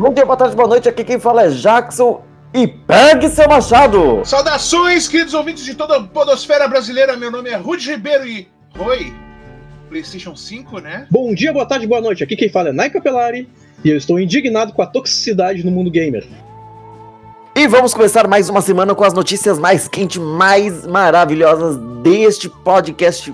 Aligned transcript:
Bom 0.00 0.14
dia, 0.14 0.24
boa 0.24 0.34
tarde, 0.34 0.56
boa 0.56 0.66
noite. 0.66 0.88
Aqui 0.88 1.04
quem 1.04 1.20
fala 1.20 1.44
é 1.44 1.50
Jackson 1.50 2.22
e 2.54 2.66
pegue 2.66 3.28
seu 3.28 3.46
machado! 3.46 4.22
Saudações, 4.24 5.06
queridos 5.06 5.34
ouvintes 5.34 5.62
de 5.62 5.74
toda 5.74 5.98
a 5.98 6.02
podosfera 6.02 6.66
brasileira. 6.66 7.18
Meu 7.18 7.30
nome 7.30 7.50
é 7.50 7.56
Rudy 7.56 7.90
Ribeiro 7.90 8.26
e. 8.26 8.48
Oi! 8.78 9.12
PlayStation 9.90 10.34
5, 10.34 10.78
né? 10.78 11.06
Bom 11.10 11.34
dia, 11.34 11.52
boa 11.52 11.66
tarde, 11.66 11.86
boa 11.86 12.00
noite. 12.00 12.24
Aqui 12.24 12.34
quem 12.34 12.48
fala 12.48 12.70
é 12.70 12.72
Nai 12.72 12.88
Capelari 12.88 13.46
e 13.84 13.90
eu 13.90 13.96
estou 13.98 14.18
indignado 14.18 14.72
com 14.72 14.80
a 14.80 14.86
toxicidade 14.86 15.62
no 15.66 15.70
mundo 15.70 15.90
gamer. 15.90 16.26
E 17.54 17.68
vamos 17.68 17.92
começar 17.92 18.26
mais 18.26 18.48
uma 18.48 18.62
semana 18.62 18.94
com 18.94 19.04
as 19.04 19.12
notícias 19.12 19.58
mais 19.58 19.86
quentes, 19.86 20.16
mais 20.16 20.86
maravilhosas 20.86 21.76
deste 22.02 22.48
podcast 22.48 23.30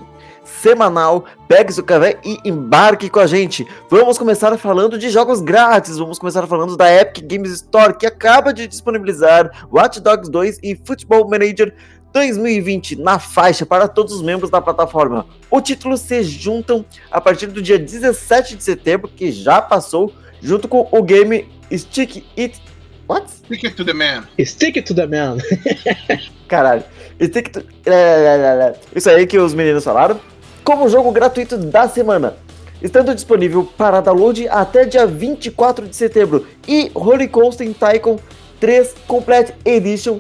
semanal. 0.47 1.25
Pegue 1.49 1.73
seu 1.73 1.85
café 1.85 2.19
e 2.25 2.39
embarque 2.45 3.11
com 3.11 3.21
a 3.21 3.27
gente. 3.27 3.67
Vamos 3.91 4.19
começar 4.19 4.57
falando 4.57 4.99
de 4.99 5.11
jogos 5.11 5.41
grátis. 5.41 5.99
Vamos 5.99 6.19
começar 6.19 6.47
falando 6.47 6.77
da 6.77 6.93
Epic 6.93 7.25
Games 7.27 7.51
Store, 7.53 7.97
que 7.97 8.07
acaba 8.07 8.53
de 8.53 8.67
disponibilizar 8.67 9.67
Watch 9.71 10.01
Dogs 10.01 10.31
2 10.31 10.61
e 10.63 10.77
Football 10.85 11.29
Manager 11.29 11.75
2020 12.13 12.97
na 12.97 13.19
faixa 13.19 13.67
para 13.67 13.87
todos 13.87 14.15
os 14.15 14.23
membros 14.23 14.51
da 14.51 14.61
plataforma. 14.61 15.27
O 15.51 15.61
título 15.61 15.97
se 15.99 16.23
juntam 16.23 16.85
a 17.11 17.21
partir 17.21 17.49
do 17.49 17.61
dia 17.61 17.79
17 17.79 18.57
de 18.57 18.65
setembro, 18.65 19.09
que 19.09 19.31
já 19.31 19.61
passou, 19.61 20.13
junto 20.41 20.67
com 20.67 20.89
o 20.91 21.03
game 21.03 21.47
Stick 21.71 22.25
It. 22.39 22.63
What? 23.09 23.31
Stick 23.31 23.65
It 23.67 23.77
to 23.77 23.85
the 23.85 23.93
Man. 23.93 24.25
Stick 24.41 24.79
It 24.79 24.83
to 24.83 24.95
the 24.95 25.07
Man. 25.07 25.37
Caralho. 26.49 26.85
Stick 27.23 27.51
to... 27.51 27.63
Isso 28.95 29.11
aí 29.11 29.27
que 29.27 29.39
os 29.39 29.55
meninos 29.55 29.85
falaram 29.85 30.19
como 30.67 30.89
jogo 30.89 31.13
gratuito 31.13 31.57
da 31.57 31.89
semana, 31.89 32.35
estando 32.83 33.15
disponível 33.15 33.63
para 33.79 34.01
download 34.01 34.49
até 34.49 34.85
dia 34.85 35.07
24 35.07 35.87
de 35.87 35.95
setembro, 35.95 36.45
e 36.67 36.91
Holy 36.93 37.29
Coaster 37.29 37.73
Tycoon 37.73 38.19
3 38.59 38.93
Complete 39.07 39.55
Edition, 39.65 40.19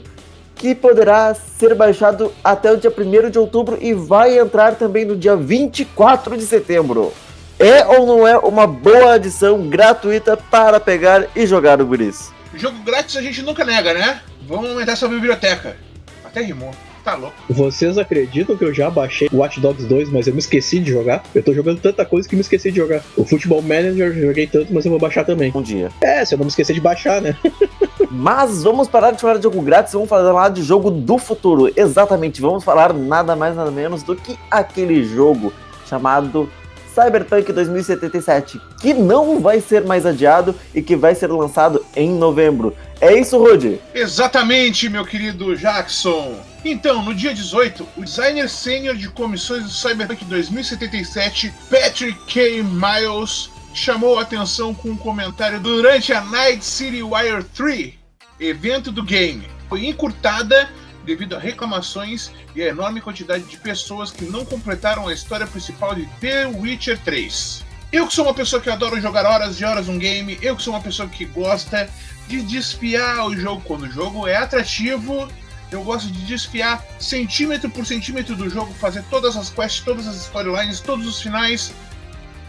que 0.55 0.73
poderá 0.73 1.35
ser 1.35 1.75
baixado 1.75 2.33
até 2.45 2.71
o 2.71 2.77
dia 2.77 2.95
1 2.97 3.29
de 3.29 3.41
outubro 3.41 3.77
e 3.81 3.93
vai 3.93 4.39
entrar 4.39 4.77
também 4.77 5.05
no 5.05 5.17
dia 5.17 5.35
24 5.35 6.37
de 6.37 6.47
setembro. 6.47 7.13
É 7.59 7.85
ou 7.85 8.07
não 8.07 8.29
é 8.29 8.39
uma 8.39 8.69
boa 8.69 9.15
adição 9.15 9.69
gratuita 9.69 10.37
para 10.37 10.79
pegar 10.79 11.27
e 11.35 11.45
jogar 11.45 11.81
o 11.81 11.87
Guris? 11.87 12.33
Jogo 12.55 12.79
grátis 12.85 13.17
a 13.17 13.21
gente 13.21 13.43
nunca 13.43 13.65
nega, 13.65 13.93
né? 13.93 14.21
Vamos 14.47 14.71
aumentar 14.71 14.93
essa 14.93 15.09
biblioteca. 15.09 15.77
Até 16.25 16.41
rimou 16.41 16.71
tá 17.07 17.15
louco. 17.15 17.37
Vocês 17.49 17.97
acreditam 17.97 18.57
que 18.57 18.65
eu 18.65 18.75
já 18.75 18.91
baixei 18.91 19.29
Watch 19.33 19.61
Dogs 19.61 19.87
2, 19.87 20.11
mas 20.11 20.27
eu 20.27 20.33
me 20.33 20.41
esqueci 20.41 20.81
de 20.81 20.91
jogar? 20.91 21.23
Eu 21.33 21.41
tô 21.41 21.55
jogando 21.55 21.81
tanta 21.81 22.05
coisa 22.05 22.29
que 22.29 22.35
me 22.35 22.41
esqueci 22.41 22.73
de 22.73 22.79
jogar. 22.79 23.01
O 23.17 23.25
Football 23.25 23.63
Manager 23.63 24.09
eu 24.09 24.27
joguei 24.27 24.49
tanto, 24.49 24.75
mas 24.75 24.85
eu 24.85 24.91
vou 24.91 24.99
baixar 24.99 25.25
também. 25.25 25.53
Um 25.55 25.63
dia. 25.63 25.89
É, 26.01 26.25
se 26.25 26.35
eu 26.35 26.39
não 26.39 26.45
me 26.45 26.51
esquecer 26.51 26.75
de 26.75 26.81
baixar, 26.81 27.23
né? 27.23 27.37
mas 28.11 28.65
vamos 28.65 28.89
parar 28.89 29.13
de 29.13 29.21
falar 29.21 29.37
de 29.37 29.45
jogo 29.45 29.63
grátis, 29.63 29.93
vamos 29.93 30.09
falar 30.09 30.49
de 30.49 30.63
jogo 30.65 30.91
do 30.91 31.17
futuro. 31.17 31.73
Exatamente, 31.77 32.41
vamos 32.41 32.65
falar 32.65 32.93
nada 32.93 33.37
mais 33.37 33.55
nada 33.55 33.71
menos 33.71 34.03
do 34.03 34.17
que 34.17 34.37
aquele 34.51 35.05
jogo 35.05 35.53
chamado 35.89 36.51
Cyberpunk 36.93 37.53
2077, 37.53 38.61
que 38.81 38.95
não 38.95 39.39
vai 39.39 39.61
ser 39.61 39.85
mais 39.85 40.05
adiado 40.05 40.55
e 40.75 40.83
que 40.83 40.97
vai 40.97 41.15
ser 41.15 41.31
lançado 41.31 41.85
em 41.95 42.11
novembro. 42.11 42.75
É 43.01 43.19
isso, 43.19 43.39
Rudy? 43.39 43.81
Exatamente, 43.95 44.89
meu 44.89 45.05
querido 45.05 45.55
Jackson. 45.55 46.41
Então, 46.65 47.03
no 47.03 47.15
dia 47.15 47.35
18, 47.35 47.87
o 47.97 48.05
designer 48.05 48.49
sênior 48.49 48.97
de 48.97 49.09
comissões 49.09 49.65
do 49.65 49.71
Cyberpunk 49.71 50.25
2077, 50.25 51.53
Patrick 51.71 52.19
K. 52.27 52.63
Miles, 52.63 53.51
chamou 53.75 54.19
a 54.19 54.23
atenção 54.23 54.75
com 54.75 54.89
um 54.89 54.97
comentário 54.97 55.61
durante 55.61 56.13
a 56.13 56.23
Night 56.23 56.65
City 56.65 57.03
Wire 57.03 57.45
3, 57.55 57.93
evento 58.41 58.91
do 58.91 59.03
game. 59.03 59.47
Foi 59.69 59.87
encurtada 59.87 60.69
devido 61.05 61.37
a 61.37 61.39
reclamações 61.39 62.33
e 62.55 62.63
a 62.63 62.69
enorme 62.69 63.01
quantidade 63.01 63.45
de 63.45 63.59
pessoas 63.59 64.11
que 64.11 64.25
não 64.25 64.45
completaram 64.45 65.07
a 65.07 65.13
história 65.13 65.47
principal 65.47 65.95
de 65.95 66.07
The 66.21 66.47
Witcher 66.47 66.99
3. 67.05 67.65
Eu 67.93 68.07
que 68.07 68.15
sou 68.15 68.25
uma 68.25 68.35
pessoa 68.35 68.61
que 68.61 68.69
adora 68.69 69.01
jogar 69.01 69.25
horas 69.25 69.61
e 69.61 69.65
horas 69.65 69.89
um 69.89 69.99
game, 69.99 70.37
eu 70.43 70.57
que 70.57 70.63
sou 70.63 70.75
uma 70.75 70.83
pessoa 70.83 71.09
que 71.09 71.25
gosta 71.25 71.89
de 72.29 72.43
desfiar 72.43 73.27
o 73.27 73.37
jogo 73.37 73.63
quando 73.63 73.83
o 73.83 73.91
jogo 73.91 74.27
é 74.27 74.37
atrativo 74.37 75.29
eu 75.71 75.83
gosto 75.83 76.11
de 76.11 76.25
desfiar 76.25 76.85
centímetro 76.99 77.69
por 77.69 77.85
centímetro 77.85 78.37
do 78.37 78.49
jogo, 78.49 78.73
fazer 78.75 79.03
todas 79.11 79.37
as 79.37 79.51
quests, 79.51 79.85
todas 79.85 80.07
as 80.07 80.17
storylines, 80.17 80.81
todos 80.81 81.07
os 81.07 81.21
finais. 81.21 81.73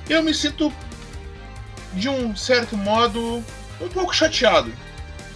Eu 0.08 0.22
me 0.22 0.34
sinto, 0.34 0.72
de 1.94 2.08
um 2.08 2.36
certo 2.36 2.78
modo, 2.78 3.44
um 3.82 3.90
pouco 3.90 4.16
chateado 4.16 4.72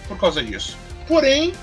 por 0.07 0.17
causa 0.17 0.43
disso. 0.43 0.77
Porém, 1.07 1.53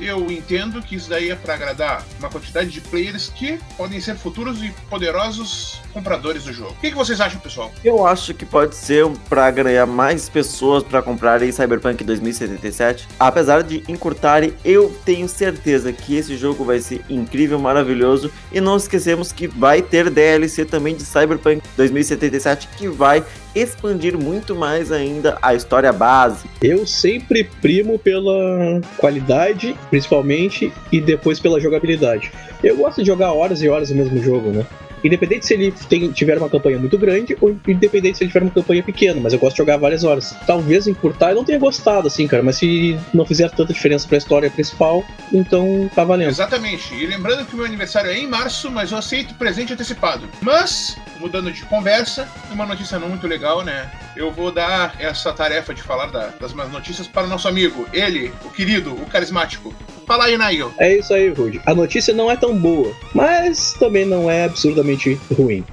eu 0.00 0.30
entendo 0.30 0.82
que 0.82 0.96
isso 0.96 1.08
daí 1.08 1.30
é 1.30 1.36
para 1.36 1.54
agradar 1.54 2.04
uma 2.18 2.28
quantidade 2.28 2.70
de 2.70 2.80
players 2.80 3.28
que 3.28 3.58
podem 3.76 4.00
ser 4.00 4.16
futuros 4.16 4.62
e 4.62 4.70
poderosos 4.88 5.80
compradores 5.92 6.44
do 6.44 6.52
jogo. 6.52 6.72
O 6.72 6.80
que, 6.80 6.90
que 6.90 6.96
vocês 6.96 7.20
acham, 7.20 7.40
pessoal? 7.40 7.72
Eu 7.84 8.06
acho 8.06 8.32
que 8.34 8.46
pode 8.46 8.74
ser 8.74 9.06
para 9.28 9.50
ganhar 9.50 9.86
mais 9.86 10.28
pessoas 10.28 10.82
para 10.82 11.02
comprarem 11.02 11.50
Cyberpunk 11.52 12.02
2077. 12.04 13.08
Apesar 13.18 13.62
de 13.62 13.82
encurtarem, 13.88 14.54
eu 14.64 14.96
tenho 15.04 15.28
certeza 15.28 15.92
que 15.92 16.16
esse 16.16 16.36
jogo 16.36 16.64
vai 16.64 16.80
ser 16.80 17.04
incrível, 17.08 17.58
maravilhoso. 17.58 18.30
E 18.52 18.60
não 18.60 18.76
esquecemos 18.76 19.32
que 19.32 19.46
vai 19.46 19.82
ter 19.82 20.10
DLC 20.10 20.64
também 20.64 20.94
de 20.94 21.04
Cyberpunk 21.04 21.62
2077 21.76 22.68
que 22.76 22.88
vai 22.88 23.24
expandir 23.54 24.16
muito 24.16 24.54
mais 24.54 24.92
ainda 24.92 25.38
a 25.42 25.54
história 25.54 25.92
base. 25.92 26.48
Eu 26.62 26.86
sempre 26.86 27.44
primo 27.44 27.98
pela 27.98 28.80
qualidade, 28.96 29.76
principalmente, 29.90 30.72
e 30.92 31.00
depois 31.00 31.40
pela 31.40 31.60
jogabilidade. 31.60 32.30
Eu 32.62 32.76
gosto 32.76 33.00
de 33.00 33.06
jogar 33.06 33.32
horas 33.32 33.62
e 33.62 33.68
horas 33.68 33.90
o 33.90 33.94
mesmo 33.94 34.22
jogo, 34.22 34.50
né? 34.50 34.66
Independente 35.02 35.46
se 35.46 35.54
ele 35.54 35.72
tem, 35.88 36.10
tiver 36.12 36.36
uma 36.36 36.48
campanha 36.48 36.78
muito 36.78 36.98
grande 36.98 37.36
ou 37.40 37.56
independente 37.66 38.18
se 38.18 38.24
ele 38.24 38.30
tiver 38.30 38.42
uma 38.42 38.52
campanha 38.52 38.82
pequena, 38.82 39.18
mas 39.20 39.32
eu 39.32 39.38
gosto 39.38 39.54
de 39.54 39.58
jogar 39.58 39.78
várias 39.78 40.04
horas. 40.04 40.34
Talvez 40.46 40.86
encurtar 40.86 41.30
eu 41.30 41.36
não 41.36 41.44
tenha 41.44 41.58
gostado, 41.58 42.06
assim, 42.06 42.26
cara, 42.26 42.42
mas 42.42 42.56
se 42.56 42.98
não 43.14 43.24
fizer 43.24 43.50
tanta 43.50 43.72
diferença 43.72 44.06
pra 44.06 44.18
história 44.18 44.50
principal, 44.50 45.02
então 45.32 45.90
tá 45.94 46.04
valendo. 46.04 46.28
Exatamente. 46.28 46.94
E 46.94 47.06
lembrando 47.06 47.46
que 47.46 47.54
o 47.54 47.56
meu 47.56 47.66
aniversário 47.66 48.10
é 48.10 48.18
em 48.18 48.26
março, 48.26 48.70
mas 48.70 48.92
eu 48.92 48.98
aceito 48.98 49.34
presente 49.34 49.72
antecipado. 49.72 50.28
Mas, 50.42 50.96
mudando 51.20 51.52
de 51.52 51.62
conversa, 51.64 52.26
uma 52.50 52.66
notícia 52.66 52.98
não 52.98 53.08
muito 53.08 53.26
legal, 53.26 53.62
né? 53.62 53.90
Eu 54.16 54.32
vou 54.32 54.50
dar 54.50 54.96
essa 54.98 55.32
tarefa 55.32 55.74
de 55.74 55.82
falar 55.82 56.06
da, 56.06 56.28
das 56.40 56.52
minhas 56.52 56.72
notícias 56.72 57.06
para 57.06 57.24
o 57.24 57.28
nosso 57.28 57.46
amigo, 57.46 57.86
ele, 57.92 58.32
o 58.44 58.50
querido, 58.50 58.94
o 58.94 59.06
carismático. 59.06 59.72
Fala 60.06 60.24
aí, 60.24 60.36
Nail. 60.36 60.72
É 60.78 60.96
isso 60.96 61.14
aí, 61.14 61.28
Rude. 61.28 61.60
A 61.66 61.74
notícia 61.74 62.12
não 62.12 62.30
é 62.30 62.36
tão 62.36 62.56
boa, 62.56 62.92
mas 63.14 63.74
também 63.74 64.04
não 64.04 64.28
é 64.28 64.44
absurdamente 64.44 65.20
ruim. 65.36 65.64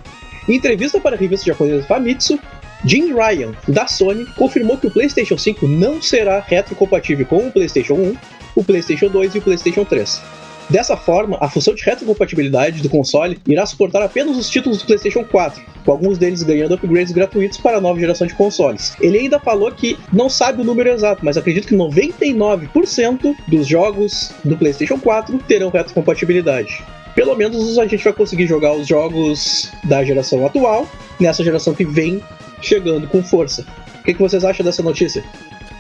Em 0.48 0.56
entrevista 0.56 1.00
para 1.00 1.16
a 1.16 1.20
revista 1.20 1.48
japonesa 1.48 1.88
Famitsu, 1.88 2.40
Jim 2.86 3.14
Ryan, 3.14 3.54
da 3.68 3.88
Sony, 3.88 4.26
confirmou 4.36 4.78
que 4.78 4.88
o 4.88 4.92
PlayStation 4.92 5.38
5 5.38 5.68
não 5.68 6.02
será 6.02 6.40
retrocompatível 6.40 7.26
com 7.26 7.48
o 7.48 7.52
PlayStation 7.52 7.96
1, 7.96 8.16
o 8.56 8.64
PlayStation 8.64 9.08
2 9.08 9.36
e 9.36 9.38
o 9.40 9.42
PlayStation 9.42 9.84
3. 9.84 10.22
Dessa 10.70 10.98
forma, 10.98 11.38
a 11.40 11.50
função 11.50 11.74
de 11.74 11.84
retrocompatibilidade 11.84 12.82
do 12.82 12.90
console 12.90 13.40
irá 13.48 13.66
suportar 13.66 14.02
apenas 14.02 14.36
os 14.36 14.50
títulos 14.50 14.80
do 14.80 14.86
PlayStation 14.86 15.24
4, 15.24 15.62
com 15.86 15.92
alguns 15.92 16.18
deles 16.18 16.44
ganhando 16.44 16.74
upgrades 16.74 17.14
gratuitos 17.14 17.58
para 17.58 17.78
a 17.78 17.82
nova 17.82 17.98
geração 17.98 18.28
de 18.28 18.36
consoles. 18.36 18.94
Ele 19.00 19.18
ainda 19.18 19.40
falou 19.40 19.72
que 19.72 19.98
não 20.12 20.30
sabe 20.30 20.62
o 20.62 20.66
número 20.66 20.90
exato, 20.90 21.24
mas 21.24 21.38
acredito 21.38 21.70
que 21.70 21.76
99% 21.76 23.34
dos 23.48 23.66
jogos 23.66 24.34
do 24.44 24.58
PlayStation 24.58 25.00
4 25.00 25.38
terão 25.48 25.70
retrocompatibilidade. 25.70 26.84
Pelo 27.16 27.34
menos 27.34 27.80
a 27.80 27.88
gente 27.88 28.04
vai 28.04 28.14
conseguir 28.14 28.46
jogar 28.46 28.74
os 28.74 28.86
jogos 28.86 29.72
da 29.86 30.04
geração 30.04 30.46
atual 30.46 30.86
nessa 31.18 31.44
geração 31.44 31.74
que 31.74 31.86
vem 31.86 32.22
chegando 32.62 33.08
com 33.08 33.24
força. 33.24 33.66
O 34.02 34.04
que, 34.04 34.14
que 34.14 34.20
vocês 34.20 34.44
acham 34.44 34.66
dessa 34.66 34.84
notícia? 34.84 35.24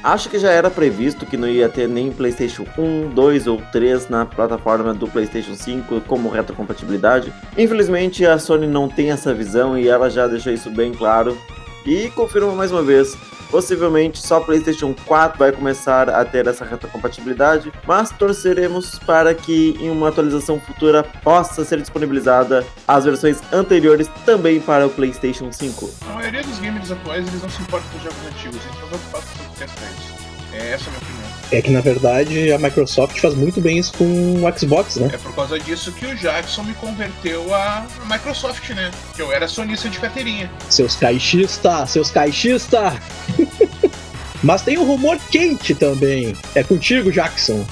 Acho 0.03 0.29
que 0.29 0.39
já 0.39 0.51
era 0.51 0.69
previsto 0.69 1.25
que 1.25 1.35
não 1.35 1.47
ia 1.47 1.67
ter 1.67 1.87
nem 1.87 2.11
PlayStation 2.11 2.65
1, 2.77 3.09
2 3.09 3.47
ou 3.47 3.61
3 3.71 4.09
na 4.09 4.25
plataforma 4.25 4.93
do 4.93 5.07
PlayStation 5.07 5.55
5 5.55 6.01
como 6.01 6.29
retrocompatibilidade. 6.29 7.33
Infelizmente 7.57 8.25
a 8.25 8.37
Sony 8.37 8.67
não 8.67 8.87
tem 8.87 9.11
essa 9.11 9.33
visão 9.33 9.77
e 9.77 9.87
ela 9.87 10.09
já 10.09 10.27
deixou 10.27 10.53
isso 10.53 10.69
bem 10.69 10.93
claro. 10.93 11.37
E 11.85 12.09
confirma 12.11 12.51
mais 12.53 12.71
uma 12.71 12.83
vez, 12.83 13.17
Possivelmente 13.49 14.19
só 14.19 14.39
PlayStation 14.39 14.93
4 15.05 15.39
vai 15.39 15.51
começar 15.51 16.09
a 16.09 16.23
ter 16.25 16.47
essa 16.47 16.65
retrocompatibilidade, 16.65 17.71
mas 17.85 18.11
torceremos 18.11 18.99
para 18.99 19.33
que 19.33 19.77
em 19.79 19.89
uma 19.89 20.09
atualização 20.09 20.59
futura 20.59 21.03
possa 21.23 21.63
ser 21.63 21.79
disponibilizada 21.79 22.65
as 22.87 23.05
versões 23.05 23.41
anteriores 23.51 24.07
também 24.25 24.59
para 24.59 24.85
o 24.85 24.89
PlayStation 24.89 25.51
5. 25.51 25.89
A 26.09 26.13
maioria 26.13 26.43
dos 26.43 26.59
gamers 26.59 26.91
atuais 26.91 27.27
eles 27.27 27.41
não 27.41 27.49
se 27.49 27.61
importam 27.61 27.89
com 27.89 27.97
os 27.97 28.03
jogos 28.03 28.25
antigos, 28.27 28.55
eles 28.63 28.73
estão 28.73 28.87
preocupados 28.89 29.29
com 29.29 29.53
os 29.53 30.26
É 30.57 30.73
essa 30.73 30.89
a 30.89 30.91
minha 30.91 30.97
opinião. 30.97 31.27
É 31.49 31.61
que 31.61 31.71
na 31.71 31.79
verdade 31.79 32.51
a 32.51 32.57
Microsoft 32.57 33.19
faz 33.19 33.33
muito 33.33 33.61
bem 33.61 33.77
isso 33.77 33.93
com 33.93 34.43
o 34.43 34.59
Xbox, 34.59 34.97
né? 34.97 35.09
É 35.13 35.17
por 35.17 35.33
causa 35.33 35.57
disso 35.57 35.91
que 35.93 36.05
o 36.05 36.15
Jackson 36.15 36.63
me 36.63 36.73
converteu 36.73 37.53
a 37.53 37.85
Microsoft, 38.09 38.69
né? 38.71 38.91
Que 39.15 39.21
eu 39.21 39.31
era 39.31 39.47
sonista 39.47 39.87
de 39.87 39.97
carteirinha. 39.99 40.51
Seus 40.69 40.95
caixistas, 40.95 41.91
seus 41.91 42.11
caixistas! 42.11 42.93
Mas 44.43 44.61
tem 44.61 44.77
um 44.77 44.83
rumor 44.83 45.17
quente 45.31 45.73
também. 45.73 46.35
É 46.53 46.63
contigo, 46.63 47.11
Jackson. 47.11 47.65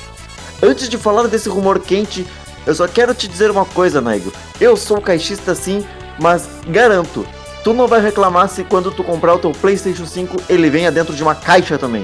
Antes 0.64 0.88
de 0.88 0.98
falar 0.98 1.28
desse 1.28 1.50
rumor 1.50 1.80
quente, 1.80 2.26
eu 2.66 2.74
só 2.74 2.88
quero 2.88 3.14
te 3.14 3.28
dizer 3.28 3.52
uma 3.52 3.66
coisa, 3.66 4.02
Nego. 4.02 4.32
Eu 4.60 4.76
sou 4.76 5.00
caixista 5.02 5.54
sim, 5.54 5.86
mas 6.20 6.48
garanto, 6.68 7.28
tu 7.64 7.74
não 7.74 7.88
vai 7.88 8.02
reclamar 8.02 8.50
se 8.50 8.64
quando 8.64 8.92
tu 8.92 9.04
comprar 9.04 9.36
o 9.36 9.40
teu 9.40 9.52
PlayStation 9.52 10.06
5 10.06 10.44
ele 10.50 10.70
venha 10.70 10.92
dentro 10.92 11.14
de 11.14 11.22
uma 11.22 11.36
caixa 11.36 11.78
também. 11.78 12.04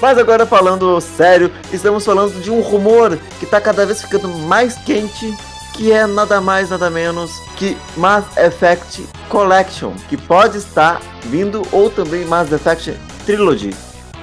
Mas 0.00 0.16
agora 0.16 0.46
falando 0.46 0.98
sério, 1.00 1.52
estamos 1.72 2.04
falando 2.04 2.40
de 2.42 2.50
um 2.50 2.60
rumor 2.60 3.18
que 3.38 3.44
está 3.44 3.60
cada 3.60 3.84
vez 3.84 4.00
ficando 4.00 4.28
mais 4.28 4.74
quente, 4.76 5.36
que 5.74 5.92
é 5.92 6.06
nada 6.06 6.40
mais 6.40 6.70
nada 6.70 6.88
menos 6.88 7.30
que 7.56 7.76
Mass 7.96 8.24
Effect 8.36 9.06
Collection, 9.28 9.92
que 10.08 10.16
pode 10.16 10.56
estar 10.56 11.00
vindo 11.24 11.62
ou 11.70 11.90
também 11.90 12.24
Mass 12.24 12.50
Effect 12.50 12.98
Trilogy, 13.26 13.74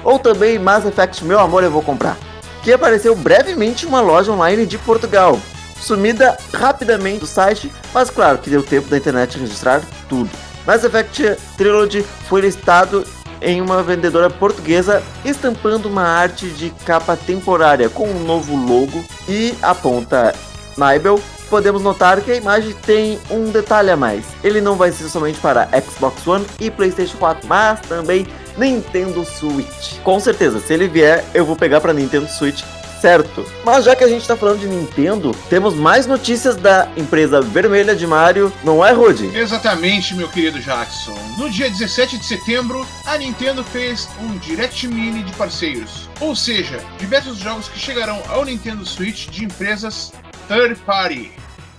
ou 0.02 0.18
também 0.18 0.58
Mass 0.58 0.84
Effect 0.84 1.24
Meu 1.24 1.38
Amor 1.38 1.62
Eu 1.62 1.70
Vou 1.70 1.82
Comprar, 1.82 2.16
que 2.64 2.72
apareceu 2.72 3.14
brevemente 3.14 3.86
em 3.86 3.88
uma 3.88 4.00
loja 4.00 4.32
online 4.32 4.66
de 4.66 4.78
Portugal, 4.78 5.38
sumida 5.80 6.36
rapidamente 6.52 7.20
do 7.20 7.26
site, 7.26 7.72
mas 7.94 8.10
claro 8.10 8.38
que 8.38 8.50
deu 8.50 8.64
tempo 8.64 8.88
da 8.88 8.96
internet 8.96 9.38
registrar 9.38 9.80
tudo. 10.08 10.28
Mass 10.66 10.84
Effect 10.84 11.36
Trilogy 11.56 12.04
foi 12.28 12.42
listado 12.42 13.06
em 13.40 13.60
uma 13.60 13.82
vendedora 13.82 14.28
portuguesa 14.30 15.02
estampando 15.24 15.88
uma 15.88 16.02
arte 16.02 16.48
de 16.50 16.70
capa 16.84 17.16
temporária 17.16 17.88
com 17.88 18.08
um 18.08 18.24
novo 18.24 18.56
logo 18.56 19.04
e 19.28 19.54
a 19.62 19.74
ponta 19.74 20.34
Nibel. 20.76 21.20
Podemos 21.50 21.82
notar 21.82 22.20
que 22.20 22.30
a 22.30 22.36
imagem 22.36 22.74
tem 22.84 23.18
um 23.30 23.50
detalhe 23.50 23.90
a 23.90 23.96
mais. 23.96 24.26
Ele 24.44 24.60
não 24.60 24.76
vai 24.76 24.92
ser 24.92 25.08
somente 25.08 25.40
para 25.40 25.68
Xbox 25.80 26.26
One 26.26 26.46
e 26.60 26.70
PlayStation 26.70 27.16
4, 27.16 27.48
mas 27.48 27.80
também 27.80 28.26
Nintendo 28.58 29.24
Switch. 29.24 29.98
Com 30.02 30.20
certeza, 30.20 30.60
se 30.60 30.74
ele 30.74 30.88
vier, 30.88 31.24
eu 31.32 31.46
vou 31.46 31.56
pegar 31.56 31.80
para 31.80 31.94
Nintendo 31.94 32.28
Switch 32.28 32.62
certo. 33.00 33.44
Mas 33.64 33.84
já 33.84 33.94
que 33.94 34.04
a 34.04 34.08
gente 34.08 34.26
tá 34.26 34.36
falando 34.36 34.60
de 34.60 34.66
Nintendo, 34.66 35.34
temos 35.48 35.74
mais 35.74 36.06
notícias 36.06 36.56
da 36.56 36.88
empresa 36.96 37.40
vermelha 37.40 37.94
de 37.94 38.06
Mario, 38.06 38.52
não 38.64 38.84
é, 38.84 38.92
Rude? 38.92 39.26
Exatamente, 39.36 40.14
meu 40.14 40.28
querido 40.28 40.60
Jackson. 40.60 41.16
No 41.36 41.50
dia 41.50 41.70
17 41.70 42.18
de 42.18 42.24
setembro, 42.24 42.86
a 43.06 43.16
Nintendo 43.18 43.62
fez 43.64 44.08
um 44.20 44.36
Direct 44.38 44.86
Mini 44.86 45.22
de 45.22 45.32
parceiros. 45.32 46.08
Ou 46.20 46.34
seja, 46.34 46.80
diversos 46.98 47.38
jogos 47.38 47.68
que 47.68 47.78
chegarão 47.78 48.20
ao 48.28 48.44
Nintendo 48.44 48.84
Switch 48.84 49.28
de 49.28 49.44
empresas 49.44 50.12
third 50.48 50.76
party. 50.86 51.30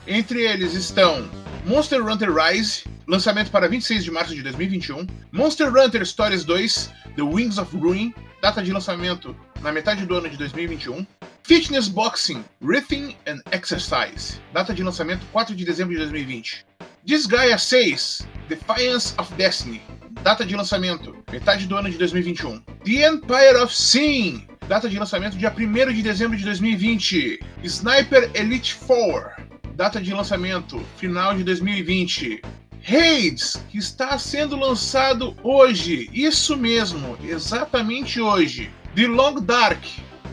Entre 0.07 0.43
eles 0.43 0.73
estão 0.73 1.29
Monster 1.65 2.01
Hunter 2.05 2.33
Rise, 2.33 2.83
lançamento 3.09 3.49
para 3.49 3.67
26 3.67 4.03
de 4.03 4.11
março 4.11 4.35
de 4.35 4.43
2021, 4.43 5.07
Monster 5.31 5.75
Hunter 5.75 6.05
Stories 6.05 6.45
2, 6.45 6.91
The 7.15 7.23
Wings 7.23 7.57
of 7.57 7.75
Ruin, 7.75 8.13
data 8.39 8.61
de 8.61 8.71
lançamento 8.71 9.35
na 9.61 9.71
metade 9.71 10.05
do 10.05 10.15
ano 10.15 10.29
de 10.29 10.37
2021. 10.37 11.05
Fitness 11.41 11.87
Boxing, 11.87 12.45
Rhythm 12.61 13.15
and 13.27 13.41
Exercise, 13.51 14.39
data 14.53 14.75
de 14.75 14.83
lançamento 14.83 15.25
4 15.31 15.55
de 15.55 15.65
dezembro 15.65 15.95
de 15.95 15.99
2020. 16.01 16.63
Disgaea 17.03 17.57
6, 17.57 18.27
Defiance 18.47 19.15
of 19.17 19.33
Destiny, 19.33 19.81
data 20.21 20.45
de 20.45 20.55
lançamento 20.55 21.17
metade 21.31 21.65
do 21.65 21.75
ano 21.75 21.89
de 21.89 21.97
2021. 21.97 22.59
The 22.85 23.07
Empire 23.07 23.57
of 23.63 23.75
Sin, 23.75 24.47
data 24.67 24.87
de 24.87 24.99
lançamento 24.99 25.35
dia 25.35 25.51
1 25.51 25.93
de 25.93 26.03
dezembro 26.03 26.37
de 26.37 26.43
2020. 26.43 27.39
Sniper 27.63 28.29
Elite 28.35 28.75
4, 28.75 29.47
data 29.73 29.99
de 29.99 30.13
lançamento 30.13 30.79
final 30.97 31.35
de 31.35 31.43
2020. 31.43 32.41
Hades, 32.87 33.61
que 33.69 33.77
está 33.77 34.17
sendo 34.17 34.55
lançado 34.55 35.35
hoje, 35.43 36.09
isso 36.13 36.55
mesmo, 36.57 37.17
exatamente 37.23 38.19
hoje. 38.21 38.71
The 38.95 39.07
Long 39.07 39.41
Dark, 39.41 39.83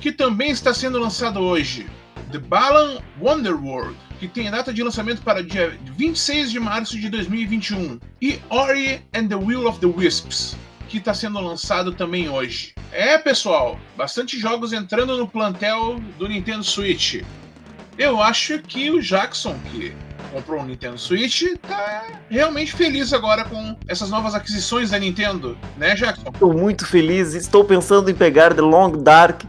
que 0.00 0.12
também 0.12 0.50
está 0.50 0.72
sendo 0.72 0.98
lançado 0.98 1.40
hoje. 1.40 1.86
The 2.32 2.38
Balan 2.38 2.98
Wonderworld, 3.20 3.96
que 4.18 4.26
tem 4.26 4.50
data 4.50 4.72
de 4.72 4.82
lançamento 4.82 5.22
para 5.22 5.42
dia 5.42 5.78
26 5.96 6.50
de 6.50 6.58
março 6.58 6.98
de 6.98 7.08
2021. 7.08 8.00
E 8.20 8.40
Ori 8.48 9.02
and 9.14 9.28
the 9.28 9.36
Will 9.36 9.66
of 9.66 9.78
the 9.80 9.86
Wisps, 9.86 10.56
que 10.88 10.98
está 10.98 11.12
sendo 11.12 11.40
lançado 11.40 11.92
também 11.92 12.28
hoje. 12.28 12.74
É, 12.92 13.18
pessoal, 13.18 13.78
bastante 13.96 14.38
jogos 14.38 14.72
entrando 14.72 15.16
no 15.18 15.28
plantel 15.28 16.00
do 16.18 16.28
Nintendo 16.28 16.64
Switch. 16.64 17.22
Eu 17.98 18.22
acho 18.22 18.58
que 18.60 18.90
o 18.90 19.02
Jackson, 19.02 19.58
que 19.70 19.92
comprou 20.36 20.60
um 20.60 20.66
Nintendo 20.66 20.98
Switch, 20.98 21.44
tá 21.66 22.04
realmente 22.28 22.74
feliz 22.74 23.12
agora 23.14 23.44
com 23.44 23.74
essas 23.88 24.10
novas 24.10 24.34
aquisições 24.34 24.90
da 24.90 24.98
Nintendo, 24.98 25.56
né, 25.78 25.94
Jackson? 25.94 26.28
Estou 26.28 26.52
muito 26.52 26.86
feliz, 26.86 27.32
estou 27.32 27.64
pensando 27.64 28.10
em 28.10 28.14
pegar 28.14 28.52
The 28.52 28.60
Long 28.60 28.92
Dark 29.02 29.44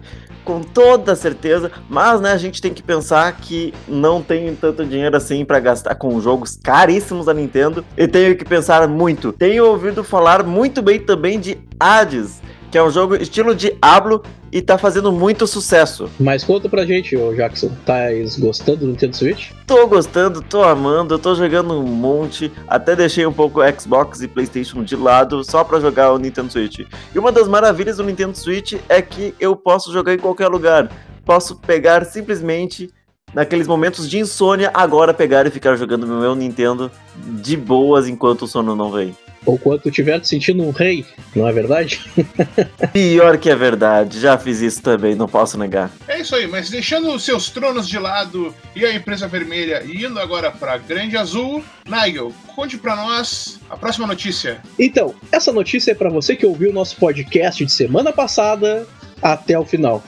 com 0.45 0.61
toda 0.61 1.13
certeza, 1.13 1.69
mas 1.89 2.21
né, 2.21 2.31
a 2.31 2.37
gente 2.37 2.61
tem 2.61 2.73
que 2.73 2.81
pensar 2.81 3.33
que 3.33 3.73
não 3.85 4.23
tenho 4.23 4.55
tanto 4.55 4.85
dinheiro 4.85 5.17
assim 5.17 5.43
para 5.43 5.59
gastar 5.59 5.95
com 5.95 6.21
jogos 6.21 6.57
caríssimos 6.63 7.25
da 7.25 7.33
Nintendo 7.33 7.83
e 7.97 8.07
tenho 8.07 8.33
que 8.37 8.45
pensar 8.45 8.87
muito. 8.87 9.33
Tenho 9.33 9.65
ouvido 9.65 10.05
falar 10.05 10.43
muito 10.43 10.81
bem 10.81 11.01
também 11.01 11.37
de 11.37 11.57
Hades, 11.77 12.41
que 12.71 12.77
é 12.77 12.83
um 12.83 12.89
jogo 12.91 13.15
estilo 13.15 13.55
Diablo 13.55 14.23
e 14.51 14.61
tá 14.61 14.77
fazendo 14.77 15.11
muito 15.11 15.45
sucesso. 15.45 16.09
Mas 16.19 16.43
conta 16.43 16.69
pra 16.69 16.85
gente, 16.85 17.15
ô 17.15 17.33
Jackson, 17.33 17.71
tá 17.85 17.95
gostando 18.39 18.79
do 18.79 18.87
Nintendo 18.87 19.15
Switch? 19.15 19.51
Tô 19.65 19.87
gostando, 19.87 20.41
tô 20.41 20.63
amando, 20.63 21.13
eu 21.13 21.19
tô 21.19 21.35
jogando 21.35 21.73
um 21.73 21.83
monte, 21.83 22.51
até 22.67 22.95
deixei 22.95 23.25
um 23.25 23.33
pouco 23.33 23.59
Xbox 23.79 24.21
e 24.21 24.27
PlayStation 24.27 24.83
de 24.83 24.95
lado 24.95 25.43
só 25.43 25.63
pra 25.63 25.79
jogar 25.79 26.11
o 26.13 26.17
Nintendo 26.17 26.51
Switch. 26.51 26.79
E 27.13 27.19
uma 27.19 27.31
das 27.31 27.47
maravilhas 27.47 27.97
do 27.97 28.03
Nintendo 28.03 28.37
Switch 28.37 28.73
é 28.87 29.01
que 29.01 29.33
eu 29.39 29.55
posso 29.55 29.91
jogar 29.91 30.13
em 30.13 30.19
qualquer 30.19 30.47
lugar. 30.47 30.89
Posso 31.25 31.57
pegar 31.57 32.05
simplesmente 32.05 32.89
naqueles 33.33 33.67
momentos 33.67 34.09
de 34.09 34.17
insônia, 34.17 34.71
agora 34.73 35.13
pegar 35.13 35.45
e 35.45 35.51
ficar 35.51 35.75
jogando 35.75 36.07
meu 36.07 36.33
Nintendo 36.33 36.89
de 37.15 37.57
boas 37.57 38.07
enquanto 38.07 38.43
o 38.43 38.47
sono 38.47 38.75
não 38.75 38.91
vem. 38.91 39.15
Ou 39.47 39.57
quando 39.57 39.87
estiver 39.87 40.19
te 40.19 40.27
sentindo 40.27 40.61
um 40.61 40.71
rei, 40.71 41.05
não 41.33 41.47
é 41.47 41.53
verdade? 41.53 42.01
Pior 42.91 43.37
que 43.37 43.49
é 43.49 43.55
verdade, 43.55 44.19
já 44.19 44.37
fiz 44.37 44.59
isso 44.59 44.81
também, 44.81 45.15
não 45.15 45.25
posso 45.25 45.57
negar. 45.57 45.89
É 46.05 46.19
isso 46.19 46.35
aí, 46.35 46.45
mas 46.45 46.69
deixando 46.69 47.09
os 47.13 47.23
seus 47.23 47.49
tronos 47.49 47.87
de 47.87 47.97
lado 47.97 48.53
e 48.75 48.85
a 48.85 48.93
empresa 48.93 49.25
vermelha 49.25 49.83
e 49.85 50.05
indo 50.05 50.19
agora 50.19 50.51
para 50.51 50.77
Grande 50.77 51.15
Azul, 51.15 51.63
Nigel, 51.87 52.33
conte 52.53 52.77
para 52.77 52.97
nós 52.97 53.57
a 53.69 53.77
próxima 53.77 54.05
notícia. 54.05 54.61
Então, 54.77 55.15
essa 55.31 55.53
notícia 55.53 55.91
é 55.91 55.95
para 55.95 56.09
você 56.09 56.35
que 56.35 56.45
ouviu 56.45 56.71
o 56.71 56.73
nosso 56.73 56.97
podcast 56.97 57.63
de 57.63 57.71
semana 57.71 58.11
passada 58.11 58.85
até 59.21 59.57
o 59.57 59.63
final. 59.63 60.03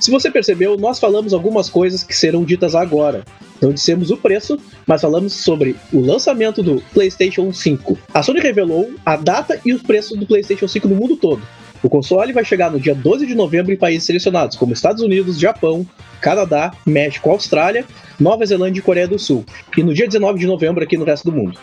Se 0.00 0.10
você 0.10 0.30
percebeu, 0.30 0.78
nós 0.78 0.98
falamos 0.98 1.34
algumas 1.34 1.68
coisas 1.68 2.02
que 2.02 2.16
serão 2.16 2.42
ditas 2.42 2.74
agora. 2.74 3.24
Não 3.60 3.72
dissemos 3.72 4.10
o 4.10 4.16
preço, 4.16 4.58
mas 4.86 5.00
falamos 5.00 5.32
sobre 5.32 5.76
o 5.92 6.00
lançamento 6.00 6.62
do 6.62 6.82
PlayStation 6.92 7.52
5. 7.52 7.98
A 8.14 8.22
Sony 8.22 8.40
revelou 8.40 8.90
a 9.04 9.16
data 9.16 9.60
e 9.64 9.72
os 9.72 9.82
preços 9.82 10.18
do 10.18 10.26
PlayStation 10.26 10.68
5 10.68 10.88
no 10.88 10.96
mundo 10.96 11.16
todo. 11.16 11.42
O 11.82 11.88
console 11.88 12.32
vai 12.32 12.44
chegar 12.44 12.70
no 12.70 12.80
dia 12.80 12.94
12 12.94 13.26
de 13.26 13.34
novembro 13.34 13.72
em 13.72 13.76
países 13.76 14.04
selecionados, 14.04 14.56
como 14.56 14.72
Estados 14.72 15.02
Unidos, 15.02 15.38
Japão, 15.38 15.86
Canadá, 16.20 16.72
México, 16.84 17.30
Austrália, 17.30 17.84
Nova 18.18 18.44
Zelândia 18.44 18.80
e 18.80 18.82
Coreia 18.82 19.06
do 19.06 19.18
Sul. 19.18 19.44
E 19.76 19.82
no 19.82 19.94
dia 19.94 20.06
19 20.06 20.40
de 20.40 20.46
novembro 20.46 20.82
aqui 20.82 20.96
no 20.96 21.04
resto 21.04 21.30
do 21.30 21.36
mundo. 21.36 21.58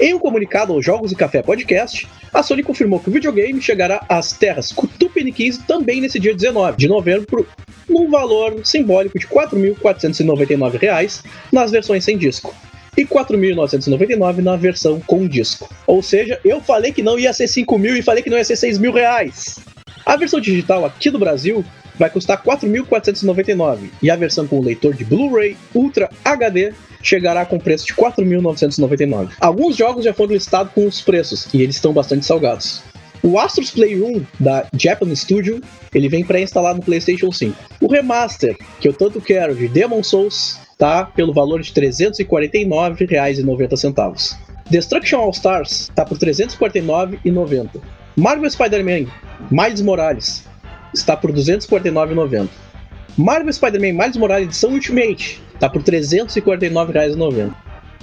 Em 0.00 0.14
um 0.14 0.18
comunicado 0.18 0.72
ao 0.72 0.80
Jogos 0.80 1.10
e 1.10 1.16
Café 1.16 1.42
Podcast, 1.42 2.06
a 2.32 2.40
Sony 2.40 2.62
confirmou 2.62 3.00
que 3.00 3.08
o 3.08 3.12
videogame 3.12 3.60
chegará 3.60 4.04
às 4.08 4.32
terras 4.32 4.72
Tupiniquins 4.96 5.58
também 5.58 6.00
nesse 6.00 6.20
dia 6.20 6.32
19 6.32 6.76
de 6.76 6.86
novembro, 6.86 7.46
num 7.88 8.10
valor 8.10 8.60
simbólico 8.64 9.18
de 9.18 9.26
R$ 9.26 9.34
4.499 9.34 11.22
nas 11.52 11.70
versões 11.70 12.04
sem 12.04 12.18
disco 12.18 12.54
e 12.96 13.06
4.999 13.06 14.38
na 14.38 14.56
versão 14.56 15.00
com 15.06 15.26
disco. 15.26 15.72
Ou 15.86 16.02
seja, 16.02 16.40
eu 16.44 16.60
falei 16.60 16.92
que 16.92 17.02
não 17.02 17.16
ia 17.18 17.32
ser 17.32 17.46
5 17.46 17.78
mil 17.78 17.96
e 17.96 18.02
falei 18.02 18.22
que 18.22 18.30
não 18.30 18.36
ia 18.36 18.44
ser 18.44 18.56
6 18.56 18.78
mil 18.78 18.92
reais. 18.92 19.60
A 20.04 20.16
versão 20.16 20.40
digital 20.40 20.84
aqui 20.84 21.08
do 21.10 21.18
Brasil 21.18 21.64
vai 21.96 22.10
custar 22.10 22.42
4.499 22.42 23.90
e 24.02 24.10
a 24.10 24.16
versão 24.16 24.46
com 24.46 24.60
leitor 24.60 24.94
de 24.94 25.04
Blu-ray 25.04 25.56
Ultra 25.74 26.10
HD 26.24 26.72
chegará 27.02 27.44
com 27.44 27.58
preço 27.58 27.86
de 27.86 27.94
4.999. 27.94 29.30
Alguns 29.40 29.76
jogos 29.76 30.04
já 30.04 30.12
foram 30.12 30.32
listados 30.32 30.72
com 30.72 30.86
os 30.86 31.00
preços 31.00 31.48
e 31.54 31.62
eles 31.62 31.76
estão 31.76 31.92
bastante 31.92 32.26
salgados. 32.26 32.82
O 33.22 33.38
Astros 33.38 33.70
Playroom 33.70 34.24
da 34.38 34.66
Japan 34.74 35.14
Studio, 35.14 35.62
ele 35.92 36.08
vem 36.08 36.24
pré-instalado 36.24 36.78
no 36.78 36.84
PlayStation 36.84 37.32
5. 37.32 37.56
O 37.80 37.88
remaster, 37.88 38.56
que 38.80 38.86
eu 38.86 38.92
tanto 38.92 39.20
quero, 39.20 39.56
de 39.56 39.66
Demon 39.66 40.04
Souls, 40.04 40.60
tá 40.76 41.04
pelo 41.04 41.34
valor 41.34 41.60
de 41.60 41.72
R$ 41.72 41.88
349,90. 41.88 44.36
Destruction 44.70 45.18
All 45.18 45.30
Stars 45.30 45.90
tá 45.94 46.04
por 46.04 46.16
R$ 46.16 46.30
349,90. 46.30 47.80
Marvel 48.16 48.50
Spider-Man 48.50 49.06
Miles 49.50 49.80
Morales 49.80 50.44
está 50.94 51.16
por 51.16 51.30
R$ 51.30 51.36
249,90. 51.36 52.48
Marvel 53.16 53.52
Spider-Man 53.52 53.94
Miles 53.94 54.16
Morales 54.16 54.46
edição 54.46 54.70
Ultimate 54.70 55.42
tá 55.58 55.68
por 55.68 55.82
R$ 55.82 55.90
349,90. 55.90 57.52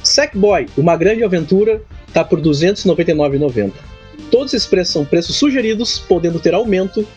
Sackboy, 0.03 0.67
Uma 0.77 0.97
Grande 0.97 1.23
Aventura, 1.23 1.81
tá 2.13 2.23
por 2.23 2.39
R$ 2.39 2.45
299,90. 2.45 3.71
Todos 4.31 4.53
esses 4.53 4.67
preços 4.67 4.93
são 4.93 5.05
preços 5.05 5.35
sugeridos, 5.35 5.99
podendo 5.99 6.39
ter 6.39 6.53
aumento 6.53 7.07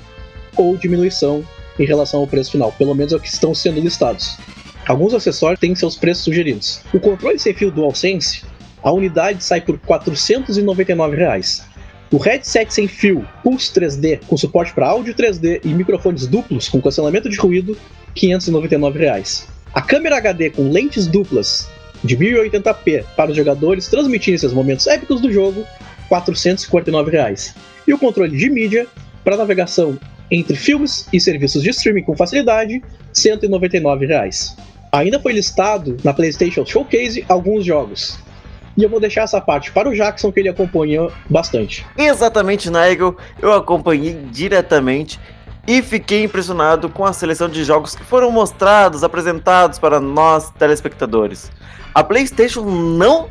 ou 0.57 0.77
diminuição 0.77 1.45
em 1.79 1.85
relação 1.85 2.21
ao 2.21 2.27
preço 2.27 2.53
final, 2.53 2.73
pelo 2.73 2.95
menos 2.95 3.13
é 3.13 3.17
o 3.17 3.21
que 3.21 3.29
estão 3.29 3.55
sendo 3.55 3.81
listados. 3.81 4.37
Alguns 4.87 5.15
acessórios 5.15 5.61
têm 5.61 5.75
seus 5.75 5.97
preços 5.97 6.25
sugeridos. 6.25 6.81
O 6.93 6.99
controle 6.99 7.39
sem 7.39 7.55
fio 7.55 7.71
DualSense, 7.71 8.43
a 8.83 8.91
unidade 8.91 9.45
sai 9.45 9.61
por 9.61 9.79
499 9.79 11.17
reais. 11.17 11.65
O 12.11 12.17
headset 12.17 12.73
sem 12.73 12.89
fio 12.89 13.27
Pulse 13.43 13.71
3D, 13.73 14.21
com 14.27 14.37
suporte 14.37 14.73
para 14.73 14.89
áudio 14.89 15.15
3D 15.15 15.61
e 15.63 15.69
microfones 15.69 16.27
duplos 16.27 16.69
com 16.69 16.81
cancelamento 16.81 17.29
de 17.29 17.37
ruído, 17.37 17.77
599 18.15 18.99
reais. 18.99 19.47
A 19.75 19.83
câmera 19.83 20.17
HD 20.17 20.51
com 20.51 20.71
lentes 20.71 21.07
duplas 21.07 21.69
de 22.03 22.17
1080p 22.17 23.05
para 23.15 23.31
os 23.31 23.37
jogadores 23.37 23.89
transmitirem 23.89 24.37
esses 24.37 24.53
momentos 24.55 24.87
épicos 24.87 25.21
do 25.21 25.31
jogo, 25.31 25.67
449 26.09 27.11
reais. 27.11 27.55
E 27.87 27.93
o 27.93 27.99
controle 27.99 28.37
de 28.37 28.51
mídia 28.51 28.87
para 29.25 29.37
navegação 29.37 29.99
entre 30.31 30.57
filmes 30.57 31.09
e 31.13 31.21
serviços 31.21 31.63
de 31.63 31.71
streaming 31.71 32.03
com 32.03 32.17
facilidade, 32.17 32.83
199 33.13 34.07
reais. 34.07 34.57
Ainda 34.93 35.21
foi 35.21 35.33
listado 35.33 35.97
na 36.03 36.13
PlayStation 36.13 36.65
Showcase 36.65 37.25
alguns 37.29 37.65
jogos. 37.65 38.19
E 38.77 38.83
eu 38.83 38.89
vou 38.89 39.01
deixar 39.01 39.23
essa 39.23 39.41
parte 39.41 39.73
para 39.73 39.89
o 39.89 39.95
Jackson, 39.95 40.31
que 40.31 40.41
ele 40.41 40.49
acompanhou 40.49 41.13
bastante. 41.29 41.85
Exatamente, 41.97 42.71
Nigel. 42.71 43.17
Eu 43.43 43.53
acompanhei 43.53 44.15
diretamente 44.31 45.19
e 45.67 45.83
fiquei 45.83 46.23
impressionado 46.23 46.89
com 46.89 47.05
a 47.05 47.13
seleção 47.13 47.49
de 47.49 47.65
jogos 47.65 47.95
que 47.97 48.05
foram 48.05 48.31
mostrados, 48.31 49.03
apresentados 49.03 49.79
para 49.79 50.01
nós 50.01 50.51
telespectadores. 50.53 51.51
A 51.93 52.05
PlayStation 52.05 52.63
não 52.63 53.29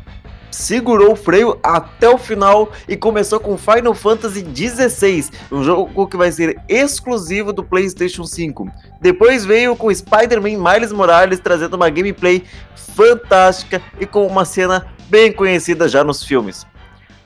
segurou 0.50 1.12
o 1.12 1.16
freio 1.16 1.58
até 1.62 2.08
o 2.08 2.18
final 2.18 2.70
e 2.88 2.96
começou 2.96 3.40
com 3.40 3.56
Final 3.56 3.94
Fantasy 3.94 4.44
XVI, 4.54 5.30
um 5.50 5.62
jogo 5.62 6.06
que 6.06 6.16
vai 6.16 6.30
ser 6.32 6.60
exclusivo 6.68 7.52
do 7.52 7.64
PlayStation 7.64 8.24
5. 8.24 8.70
Depois 9.00 9.44
veio 9.44 9.76
com 9.76 9.92
Spider-Man 9.92 10.58
Miles 10.58 10.92
Morales 10.92 11.40
trazendo 11.40 11.74
uma 11.74 11.90
gameplay 11.90 12.44
fantástica 12.74 13.80
e 14.00 14.06
com 14.06 14.26
uma 14.26 14.44
cena 14.44 14.86
bem 15.08 15.32
conhecida 15.32 15.88
já 15.88 16.04
nos 16.04 16.22
filmes. 16.22 16.66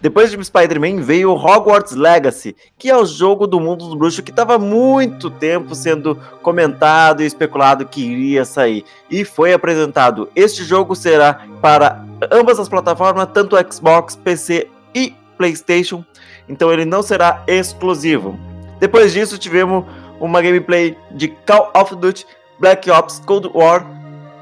Depois 0.03 0.33
de 0.33 0.45
Spider-Man 0.45 1.01
veio 1.01 1.31
Hogwarts 1.31 1.93
Legacy, 1.93 2.57
que 2.77 2.91
é 2.91 2.97
o 2.97 3.07
jogo 3.07 3.47
do 3.47 3.61
mundo 3.61 3.89
do 3.89 3.95
bruxo 3.95 4.21
que 4.21 4.33
estava 4.33 4.59
muito 4.59 5.31
tempo 5.31 5.77
sendo 5.77 6.19
comentado 6.43 7.23
e 7.23 7.27
especulado 7.27 7.87
que 7.87 8.03
iria 8.03 8.45
sair. 8.45 8.85
E 9.09 9.25
foi 9.25 9.53
apresentado. 9.53 10.29
Este 10.35 10.65
jogo 10.65 10.97
será 10.97 11.47
para 11.61 12.05
ambas 12.33 12.59
as 12.59 12.69
plataformas, 12.69 13.29
tanto 13.33 13.57
Xbox, 13.73 14.17
PC 14.17 14.69
e 14.93 15.15
PlayStation. 15.39 16.05
Então 16.49 16.73
ele 16.73 16.85
não 16.85 17.01
será 17.01 17.45
exclusivo. 17.47 18.37
Depois 18.81 19.13
disso 19.13 19.39
tivemos 19.39 19.85
uma 20.19 20.43
gameplay 20.43 20.99
de 21.13 21.29
Call 21.29 21.71
of 21.77 21.95
Duty 21.95 22.27
Black 22.59 22.91
Ops 22.91 23.23
Cold 23.25 23.49
War, 23.55 23.87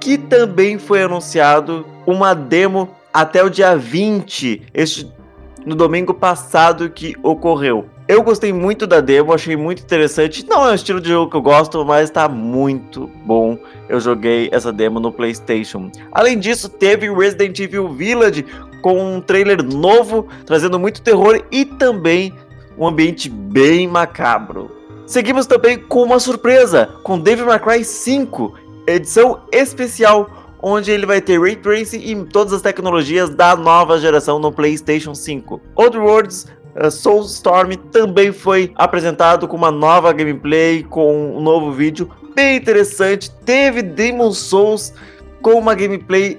que 0.01 0.17
também 0.17 0.79
foi 0.79 1.03
anunciado 1.03 1.85
uma 2.07 2.35
demo 2.35 2.89
até 3.13 3.45
o 3.45 3.51
dia 3.51 3.77
20, 3.77 4.69
este 4.73 5.20
no 5.65 5.75
domingo 5.75 6.15
passado 6.15 6.91
que 6.91 7.17
ocorreu. 7.23 7.87
Eu 8.09 8.23
gostei 8.23 8.53
muito 8.53 8.87
da 8.89 9.01
demo, 9.01 9.33
achei 9.33 9.57
muito 9.57 9.83
interessante. 9.83 10.45
Não 10.49 10.67
é 10.67 10.73
o 10.73 10.75
estilo 10.75 11.01
de 11.01 11.11
jogo 11.11 11.31
que 11.31 11.37
eu 11.37 11.43
gosto, 11.43 11.85
mas 11.85 12.11
tá 12.11 12.29
muito 12.29 13.09
bom. 13.25 13.57
Eu 13.89 14.01
joguei 14.01 14.49
essa 14.51 14.73
demo 14.73 14.99
no 14.99 15.13
PlayStation. 15.13 15.91
Além 16.11 16.39
disso, 16.39 16.69
teve 16.69 17.09
Resident 17.13 17.59
Evil 17.61 17.89
Village 17.89 18.45
com 18.83 19.17
um 19.17 19.21
trailer 19.21 19.63
novo, 19.63 20.27
trazendo 20.45 20.79
muito 20.79 21.03
terror 21.03 21.41
e 21.53 21.65
também 21.65 22.35
um 22.77 22.87
ambiente 22.87 23.29
bem 23.29 23.87
macabro. 23.87 24.71
Seguimos 25.07 25.47
também 25.47 25.79
com 25.79 26.03
uma 26.03 26.19
surpresa, 26.19 26.89
com 27.03 27.19
Devil 27.19 27.47
May 27.47 27.61
Cry 27.61 27.85
5, 27.85 28.55
edição 28.87 29.43
especial 29.53 30.40
onde 30.63 30.91
ele 30.91 31.07
vai 31.07 31.21
ter 31.21 31.41
Ray 31.41 31.57
Tracing 31.57 32.01
e 32.01 32.25
todas 32.25 32.53
as 32.53 32.63
tecnologias 32.63 33.31
da 33.31 33.57
nova 33.57 33.99
geração 33.99 34.39
no 34.39 34.53
PlayStation 34.53 35.15
5. 35.15 35.61
Worlds 35.77 36.47
uh, 36.77 36.91
Soulstorm 36.91 37.73
também 37.91 38.33
foi 38.33 38.73
apresentado 38.77 39.49
com 39.49 39.57
uma 39.57 39.71
nova 39.71 40.13
gameplay, 40.13 40.83
com 40.83 41.37
um 41.37 41.41
novo 41.41 41.73
vídeo 41.73 42.11
bem 42.35 42.57
interessante. 42.57 43.31
Teve 43.45 43.83
Demon 43.83 44.33
Souls 44.33 44.93
com 45.43 45.53
uma 45.53 45.75
gameplay 45.75 46.39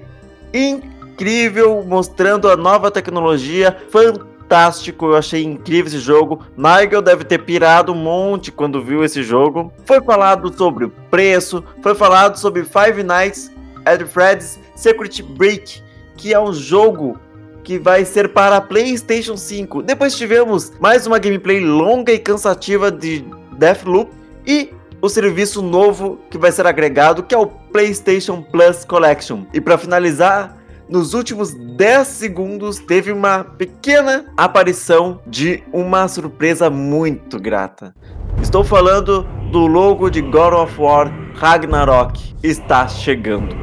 incrível, 0.52 1.82
mostrando 1.84 2.48
a 2.48 2.56
nova 2.56 2.90
tecnologia 2.90 3.76
fantástico, 3.90 5.06
eu 5.06 5.16
achei 5.16 5.42
incrível 5.42 5.86
esse 5.86 5.98
jogo. 5.98 6.44
Nigel 6.56 7.02
deve 7.02 7.24
ter 7.24 7.38
pirado 7.38 7.92
um 7.92 7.96
monte 7.96 8.52
quando 8.52 8.82
viu 8.82 9.04
esse 9.04 9.22
jogo. 9.22 9.72
Foi 9.84 10.00
falado 10.00 10.52
sobre 10.56 10.84
o 10.84 10.90
preço, 11.10 11.64
foi 11.82 11.94
falado 11.94 12.36
sobre 12.38 12.64
Five 12.64 13.02
Nights 13.02 13.51
at 13.84 14.04
Freddy's 14.06 14.58
Secret 14.74 15.22
Break, 15.22 15.82
que 16.16 16.32
é 16.32 16.40
um 16.40 16.52
jogo 16.52 17.18
que 17.62 17.78
vai 17.78 18.04
ser 18.04 18.28
para 18.32 18.60
PlayStation 18.60 19.36
5. 19.36 19.82
Depois 19.82 20.16
tivemos 20.16 20.72
mais 20.80 21.06
uma 21.06 21.18
gameplay 21.18 21.60
longa 21.60 22.12
e 22.12 22.18
cansativa 22.18 22.90
de 22.90 23.24
Deathloop 23.58 24.10
e 24.46 24.70
o 25.00 25.08
serviço 25.08 25.62
novo 25.62 26.18
que 26.30 26.38
vai 26.38 26.52
ser 26.52 26.66
agregado, 26.66 27.22
que 27.22 27.34
é 27.34 27.38
o 27.38 27.46
PlayStation 27.46 28.42
Plus 28.42 28.84
Collection. 28.84 29.44
E 29.52 29.60
para 29.60 29.76
finalizar, 29.78 30.56
nos 30.88 31.14
últimos 31.14 31.54
10 31.54 32.06
segundos 32.06 32.78
teve 32.78 33.10
uma 33.10 33.42
pequena 33.42 34.26
aparição 34.36 35.20
de 35.26 35.62
uma 35.72 36.06
surpresa 36.06 36.68
muito 36.68 37.40
grata. 37.40 37.94
Estou 38.40 38.64
falando 38.64 39.26
do 39.50 39.66
logo 39.66 40.08
de 40.08 40.20
God 40.22 40.54
of 40.54 40.80
War 40.80 41.12
Ragnarok 41.34 42.34
está 42.42 42.86
chegando. 42.88 43.56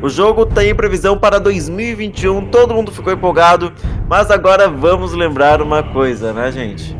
O 0.00 0.08
jogo 0.08 0.46
tem 0.46 0.74
previsão 0.74 1.18
para 1.18 1.40
2021, 1.40 2.46
todo 2.46 2.74
mundo 2.74 2.92
ficou 2.92 3.12
empolgado, 3.12 3.72
mas 4.08 4.30
agora 4.30 4.68
vamos 4.68 5.12
lembrar 5.12 5.60
uma 5.60 5.82
coisa, 5.82 6.32
né, 6.32 6.52
gente? 6.52 6.96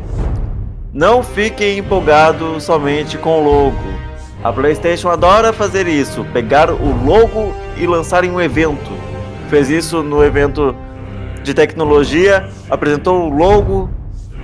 Não 0.93 1.23
fiquem 1.23 1.77
empolgados 1.77 2.63
somente 2.63 3.17
com 3.17 3.39
o 3.39 3.43
logo. 3.43 3.99
A 4.43 4.51
PlayStation 4.51 5.09
adora 5.09 5.53
fazer 5.53 5.87
isso, 5.87 6.25
pegar 6.33 6.71
o 6.71 7.05
logo 7.05 7.53
e 7.77 7.85
lançar 7.85 8.23
em 8.23 8.31
um 8.31 8.41
evento. 8.41 8.91
Fez 9.49 9.69
isso 9.69 10.03
no 10.03 10.23
evento 10.23 10.75
de 11.43 11.53
tecnologia, 11.53 12.49
apresentou 12.69 13.25
o 13.25 13.29
logo 13.29 13.89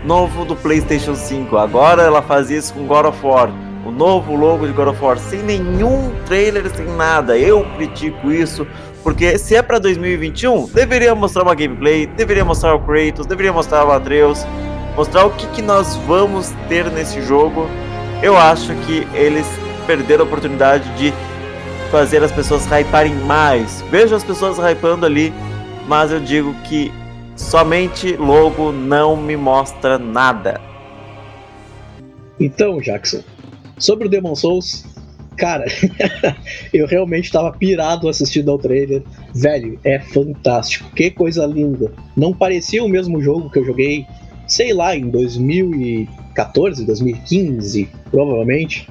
novo 0.05 0.45
do 0.45 0.55
PlayStation 0.55 1.15
5. 1.15 1.57
Agora 1.57 2.03
ela 2.03 2.21
faz 2.21 2.49
isso 2.49 2.73
com 2.73 2.85
God 2.85 3.05
of 3.05 3.25
War 3.25 3.49
o 3.85 3.91
novo 3.91 4.35
logo 4.35 4.65
de 4.65 4.73
God 4.73 4.87
of 4.87 5.03
War 5.03 5.17
sem 5.17 5.43
nenhum 5.43 6.11
trailer, 6.25 6.67
sem 6.75 6.87
nada. 6.87 7.37
Eu 7.37 7.63
critico 7.75 8.31
isso, 8.31 8.65
porque 9.03 9.37
se 9.37 9.55
é 9.55 9.61
para 9.61 9.77
2021, 9.77 10.65
deveria 10.67 11.13
mostrar 11.13 11.43
uma 11.43 11.53
gameplay, 11.53 12.07
deveria 12.07 12.43
mostrar 12.43 12.73
o 12.73 12.79
Kratos, 12.79 13.27
deveria 13.27 13.53
mostrar 13.53 13.85
o 13.85 13.91
Atreus, 13.91 14.45
mostrar 14.95 15.25
o 15.25 15.29
que, 15.29 15.45
que 15.47 15.61
nós 15.61 15.95
vamos 16.07 16.51
ter 16.67 16.89
nesse 16.89 17.21
jogo. 17.21 17.69
Eu 18.23 18.35
acho 18.35 18.73
que 18.87 19.07
eles 19.13 19.45
perderam 19.85 20.23
a 20.23 20.27
oportunidade 20.27 20.89
de 20.97 21.13
fazer 21.91 22.23
as 22.23 22.31
pessoas 22.31 22.65
hyparem 22.65 23.13
mais. 23.13 23.83
Vejo 23.91 24.15
as 24.15 24.23
pessoas 24.23 24.57
hypando 24.57 25.05
ali, 25.05 25.31
mas 25.87 26.11
eu 26.11 26.19
digo 26.19 26.55
que 26.63 26.91
somente 27.35 28.15
logo 28.15 28.71
não 28.71 29.15
me 29.15 29.35
mostra 29.35 29.97
nada. 29.97 30.59
Então, 32.39 32.79
Jackson, 32.81 33.21
Sobre 33.77 34.07
o 34.07 34.09
Demon 34.09 34.35
Souls, 34.35 34.85
cara, 35.37 35.65
eu 36.73 36.87
realmente 36.87 37.25
estava 37.25 37.51
pirado 37.51 38.07
assistindo 38.07 38.51
ao 38.51 38.57
trailer. 38.57 39.03
Velho, 39.33 39.79
é 39.83 39.99
fantástico. 39.99 40.89
Que 40.95 41.11
coisa 41.11 41.45
linda. 41.45 41.91
Não 42.15 42.33
parecia 42.33 42.83
o 42.83 42.89
mesmo 42.89 43.21
jogo 43.21 43.49
que 43.49 43.59
eu 43.59 43.65
joguei, 43.65 44.05
sei 44.47 44.73
lá, 44.73 44.95
em 44.95 45.09
2014, 45.09 46.85
2015, 46.85 47.89
provavelmente. 48.09 48.89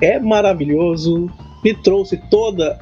É 0.00 0.18
maravilhoso. 0.18 1.30
Me 1.64 1.74
trouxe 1.74 2.16
toda 2.30 2.78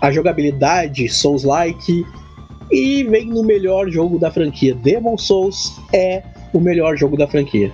a 0.00 0.10
jogabilidade 0.10 1.08
Souls-like 1.08 2.04
e 2.70 3.04
vem 3.04 3.26
no 3.26 3.42
melhor 3.42 3.88
jogo 3.90 4.18
da 4.18 4.30
franquia. 4.30 4.74
Demon 4.74 5.16
Souls 5.18 5.80
é 5.92 6.22
o 6.52 6.60
melhor 6.60 6.96
jogo 6.96 7.16
da 7.16 7.26
franquia. 7.26 7.72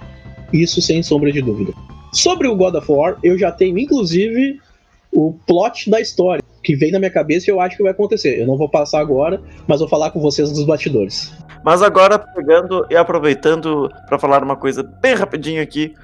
Isso 0.52 0.80
sem 0.80 1.02
sombra 1.02 1.32
de 1.32 1.42
dúvida. 1.42 1.72
Sobre 2.12 2.48
o 2.48 2.56
God 2.56 2.74
of 2.74 2.90
War, 2.90 3.18
eu 3.22 3.38
já 3.38 3.52
tenho 3.52 3.78
inclusive 3.78 4.60
o 5.12 5.34
plot 5.46 5.90
da 5.90 6.00
história 6.00 6.42
que 6.62 6.74
vem 6.76 6.90
na 6.90 6.98
minha 6.98 7.10
cabeça 7.10 7.50
e 7.50 7.52
eu 7.52 7.60
acho 7.60 7.76
que 7.76 7.82
vai 7.82 7.92
acontecer. 7.92 8.40
Eu 8.40 8.46
não 8.46 8.56
vou 8.56 8.68
passar 8.68 9.00
agora, 9.00 9.40
mas 9.66 9.80
vou 9.80 9.88
falar 9.88 10.10
com 10.10 10.20
vocês 10.20 10.50
dos 10.50 10.64
bastidores. 10.64 11.32
Mas 11.64 11.82
agora, 11.82 12.18
pegando 12.18 12.86
e 12.90 12.96
aproveitando 12.96 13.90
para 14.06 14.18
falar 14.18 14.42
uma 14.42 14.56
coisa 14.56 14.82
bem 14.82 15.14
rapidinho 15.14 15.62
aqui, 15.62 15.94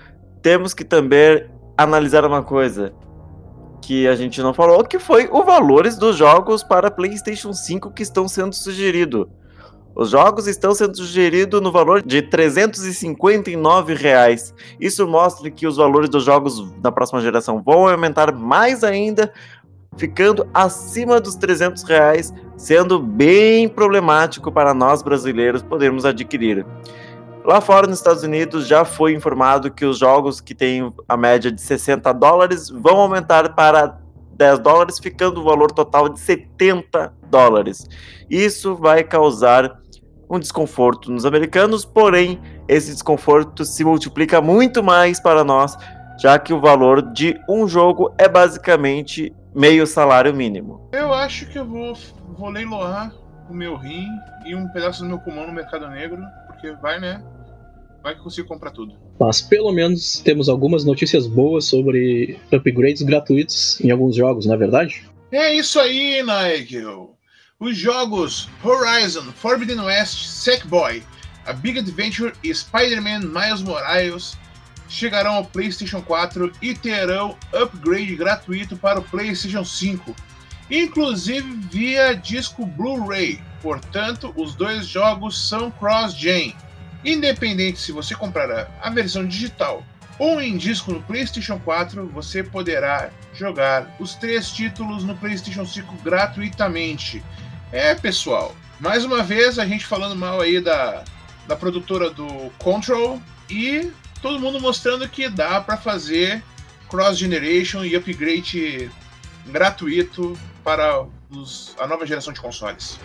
temos 0.42 0.74
que 0.74 0.84
também 0.84 1.44
analisar 1.76 2.24
uma 2.24 2.42
coisa 2.42 2.92
que 3.84 4.08
a 4.08 4.16
gente 4.16 4.40
não 4.40 4.54
falou, 4.54 4.82
que 4.82 4.98
foi 4.98 5.28
os 5.30 5.44
valores 5.44 5.98
dos 5.98 6.16
jogos 6.16 6.62
para 6.62 6.90
PlayStation 6.90 7.52
5 7.52 7.90
que 7.90 8.02
estão 8.02 8.26
sendo 8.26 8.54
sugeridos. 8.54 9.26
Os 9.94 10.10
jogos 10.10 10.46
estão 10.48 10.74
sendo 10.74 10.96
sugeridos 10.96 11.60
no 11.60 11.70
valor 11.70 12.02
de 12.02 12.22
359 12.22 13.94
reais. 13.94 14.54
Isso 14.80 15.06
mostra 15.06 15.50
que 15.50 15.66
os 15.66 15.76
valores 15.76 16.08
dos 16.08 16.24
jogos 16.24 16.72
da 16.80 16.90
próxima 16.90 17.20
geração 17.20 17.62
vão 17.62 17.86
aumentar 17.86 18.32
mais 18.32 18.82
ainda, 18.82 19.30
ficando 19.96 20.48
acima 20.52 21.20
dos 21.20 21.36
300 21.36 21.82
reais, 21.84 22.32
sendo 22.56 22.98
bem 22.98 23.68
problemático 23.68 24.50
para 24.50 24.72
nós 24.72 25.02
brasileiros 25.02 25.62
podermos 25.62 26.06
adquirir. 26.06 26.66
Lá 27.44 27.60
fora, 27.60 27.86
nos 27.86 27.98
Estados 27.98 28.22
Unidos, 28.22 28.66
já 28.66 28.86
foi 28.86 29.12
informado 29.12 29.70
que 29.70 29.84
os 29.84 29.98
jogos 29.98 30.40
que 30.40 30.54
têm 30.54 30.90
a 31.06 31.14
média 31.14 31.52
de 31.52 31.60
60 31.60 32.10
dólares 32.14 32.70
vão 32.70 32.96
aumentar 32.96 33.54
para 33.54 33.98
10 34.34 34.60
dólares, 34.60 34.98
ficando 34.98 35.42
o 35.42 35.44
valor 35.44 35.70
total 35.70 36.08
de 36.08 36.18
70 36.20 37.12
dólares. 37.28 37.86
Isso 38.30 38.74
vai 38.74 39.04
causar 39.04 39.78
um 40.30 40.38
desconforto 40.38 41.12
nos 41.12 41.26
americanos, 41.26 41.84
porém, 41.84 42.40
esse 42.66 42.90
desconforto 42.90 43.62
se 43.62 43.84
multiplica 43.84 44.40
muito 44.40 44.82
mais 44.82 45.20
para 45.20 45.44
nós, 45.44 45.76
já 46.18 46.38
que 46.38 46.54
o 46.54 46.60
valor 46.62 47.02
de 47.02 47.38
um 47.46 47.68
jogo 47.68 48.14
é 48.16 48.26
basicamente 48.26 49.34
meio 49.54 49.86
salário 49.86 50.32
mínimo. 50.32 50.88
Eu 50.92 51.12
acho 51.12 51.46
que 51.50 51.58
eu 51.58 51.66
vou, 51.66 51.92
vou 52.38 52.48
leiloar 52.48 53.12
o 53.50 53.54
meu 53.54 53.76
rim 53.76 54.08
e 54.46 54.54
um 54.54 54.66
pedaço 54.68 55.02
do 55.02 55.08
meu 55.08 55.18
pulmão 55.18 55.46
no 55.46 55.52
mercado 55.52 55.86
negro, 55.88 56.22
porque 56.46 56.72
vai, 56.72 56.98
né? 56.98 57.22
Vai 58.04 58.12
que 58.12 58.20
eu 58.20 58.24
consigo 58.24 58.46
comprar 58.46 58.70
tudo. 58.70 58.94
Mas 59.18 59.40
pelo 59.40 59.72
menos 59.72 60.18
temos 60.18 60.50
algumas 60.50 60.84
notícias 60.84 61.26
boas 61.26 61.64
sobre 61.64 62.38
upgrades 62.52 63.00
gratuitos 63.00 63.80
em 63.80 63.90
alguns 63.90 64.14
jogos, 64.14 64.44
não 64.44 64.54
é 64.54 64.58
verdade? 64.58 65.08
É 65.32 65.54
isso 65.54 65.80
aí, 65.80 66.22
Nigel. 66.22 67.16
Os 67.58 67.78
jogos 67.78 68.46
Horizon, 68.62 69.32
Forbidden 69.32 69.80
West, 69.80 70.26
Sackboy, 70.26 71.02
A 71.46 71.54
Big 71.54 71.78
Adventure 71.78 72.34
e 72.44 72.54
Spider-Man 72.54 73.20
Miles 73.20 73.62
Morales 73.62 74.36
chegarão 74.86 75.36
ao 75.36 75.44
PlayStation 75.46 76.02
4 76.02 76.52
e 76.60 76.74
terão 76.74 77.38
upgrade 77.54 78.14
gratuito 78.16 78.76
para 78.76 79.00
o 79.00 79.02
PlayStation 79.02 79.64
5, 79.64 80.14
inclusive 80.70 81.48
via 81.70 82.12
disco 82.12 82.66
Blu-ray. 82.66 83.40
Portanto, 83.62 84.30
os 84.36 84.54
dois 84.54 84.86
jogos 84.86 85.48
são 85.48 85.70
cross-gen. 85.70 86.54
Independente 87.04 87.78
se 87.78 87.92
você 87.92 88.14
comprar 88.14 88.70
a 88.80 88.90
versão 88.90 89.26
digital 89.26 89.84
ou 90.18 90.40
em 90.40 90.56
disco 90.56 90.92
no 90.92 91.02
PlayStation 91.02 91.58
4, 91.58 92.06
você 92.08 92.42
poderá 92.42 93.10
jogar 93.34 93.94
os 93.98 94.14
três 94.14 94.50
títulos 94.50 95.04
no 95.04 95.16
PlayStation 95.16 95.66
5 95.66 95.96
gratuitamente. 96.02 97.22
É, 97.72 97.94
pessoal, 97.94 98.54
mais 98.78 99.04
uma 99.04 99.22
vez 99.22 99.58
a 99.58 99.66
gente 99.66 99.84
falando 99.84 100.14
mal 100.14 100.40
aí 100.40 100.60
da, 100.60 101.04
da 101.46 101.56
produtora 101.56 102.10
do 102.10 102.50
Control 102.58 103.20
e 103.50 103.90
todo 104.22 104.38
mundo 104.38 104.60
mostrando 104.60 105.08
que 105.08 105.28
dá 105.28 105.60
para 105.60 105.76
fazer 105.76 106.42
cross 106.88 107.18
generation 107.18 107.84
e 107.84 107.96
upgrade 107.96 108.90
gratuito 109.46 110.38
para 110.62 111.04
os, 111.30 111.74
a 111.78 111.86
nova 111.86 112.06
geração 112.06 112.32
de 112.32 112.40
consoles. 112.40 112.98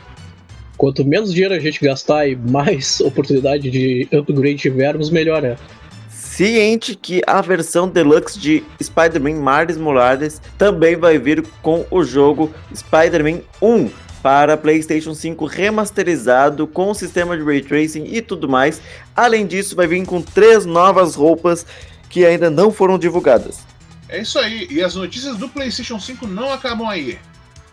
Quanto 0.79 1.03
menos 1.03 1.33
dinheiro 1.33 1.53
a 1.53 1.59
gente 1.59 1.83
gastar 1.83 2.25
e 2.25 2.37
mais 2.37 3.01
oportunidade 3.03 3.69
de 3.69 4.07
upgrade 4.13 4.55
tivermos, 4.55 5.09
melhor 5.09 5.43
é. 5.43 5.57
Ciente 6.09 6.95
que 6.95 7.21
a 7.27 7.41
versão 7.41 7.85
deluxe 7.85 8.39
de 8.39 8.63
Spider-Man 8.81 9.43
Miles 9.43 9.75
Morales 9.75 10.41
também 10.57 10.95
vai 10.95 11.17
vir 11.17 11.45
com 11.61 11.85
o 11.91 12.01
jogo 12.01 12.53
Spider-Man 12.73 13.41
1 13.61 13.89
para 14.23 14.55
PlayStation 14.55 15.13
5 15.13 15.43
remasterizado 15.43 16.65
com 16.65 16.89
o 16.91 16.95
sistema 16.95 17.35
de 17.35 17.43
ray 17.43 17.61
tracing 17.61 18.05
e 18.05 18.21
tudo 18.21 18.47
mais. 18.47 18.81
Além 19.13 19.45
disso, 19.45 19.75
vai 19.75 19.85
vir 19.85 20.05
com 20.05 20.21
três 20.21 20.65
novas 20.65 21.13
roupas 21.13 21.65
que 22.09 22.25
ainda 22.25 22.49
não 22.49 22.71
foram 22.71 22.97
divulgadas. 22.97 23.59
É 24.07 24.21
isso 24.21 24.39
aí, 24.39 24.65
e 24.71 24.81
as 24.81 24.95
notícias 24.95 25.35
do 25.35 25.49
PlayStation 25.49 25.99
5 25.99 26.25
não 26.25 26.53
acabam 26.53 26.87
aí. 26.87 27.19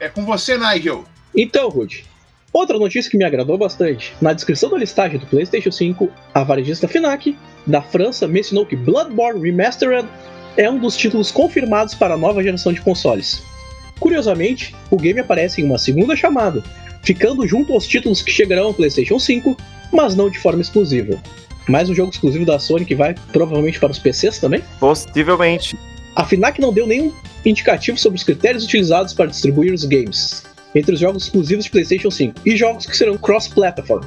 É 0.00 0.08
com 0.08 0.24
você, 0.24 0.58
Nigel. 0.58 1.04
Então, 1.32 1.68
Rude, 1.68 2.04
outra 2.56 2.78
notícia 2.78 3.10
que 3.10 3.18
me 3.18 3.24
agradou 3.24 3.58
bastante. 3.58 4.14
Na 4.20 4.32
descrição 4.32 4.70
da 4.70 4.78
listagem 4.78 5.18
do 5.18 5.26
PlayStation 5.26 5.70
5, 5.70 6.10
a 6.32 6.42
varejista 6.42 6.88
Finac, 6.88 7.36
da 7.66 7.82
França, 7.82 8.26
mencionou 8.26 8.64
que 8.64 8.74
Bloodborne 8.74 9.40
Remastered 9.40 10.08
é 10.56 10.70
um 10.70 10.78
dos 10.78 10.96
títulos 10.96 11.30
confirmados 11.30 11.94
para 11.94 12.14
a 12.14 12.18
nova 12.18 12.42
geração 12.42 12.72
de 12.72 12.80
consoles. 12.80 13.42
Curiosamente, 14.00 14.74
o 14.90 14.96
game 14.96 15.20
aparece 15.20 15.60
em 15.60 15.64
uma 15.64 15.78
segunda 15.78 16.16
chamada, 16.16 16.62
ficando 17.02 17.46
junto 17.46 17.72
aos 17.72 17.86
títulos 17.86 18.22
que 18.22 18.30
chegarão 18.30 18.68
ao 18.68 18.74
PlayStation 18.74 19.18
5, 19.18 19.56
mas 19.92 20.14
não 20.14 20.30
de 20.30 20.38
forma 20.38 20.62
exclusiva. 20.62 21.20
Mais 21.68 21.90
um 21.90 21.94
jogo 21.94 22.10
exclusivo 22.10 22.46
da 22.46 22.58
Sony 22.58 22.84
que 22.84 22.94
vai 22.94 23.14
provavelmente 23.32 23.78
para 23.78 23.90
os 23.90 23.98
PCs 23.98 24.38
também? 24.38 24.62
Possivelmente. 24.80 25.76
A 26.14 26.24
FNAC 26.24 26.60
não 26.60 26.72
deu 26.72 26.86
nenhum 26.86 27.12
indicativo 27.44 27.98
sobre 27.98 28.16
os 28.16 28.24
critérios 28.24 28.64
utilizados 28.64 29.12
para 29.12 29.26
distribuir 29.26 29.74
os 29.74 29.84
games 29.84 30.42
entre 30.76 30.92
os 30.92 31.00
jogos 31.00 31.24
exclusivos 31.24 31.64
de 31.64 31.70
PlayStation 31.70 32.10
5 32.10 32.40
e 32.44 32.54
jogos 32.54 32.84
que 32.84 32.96
serão 32.96 33.16
cross-platform. 33.16 34.04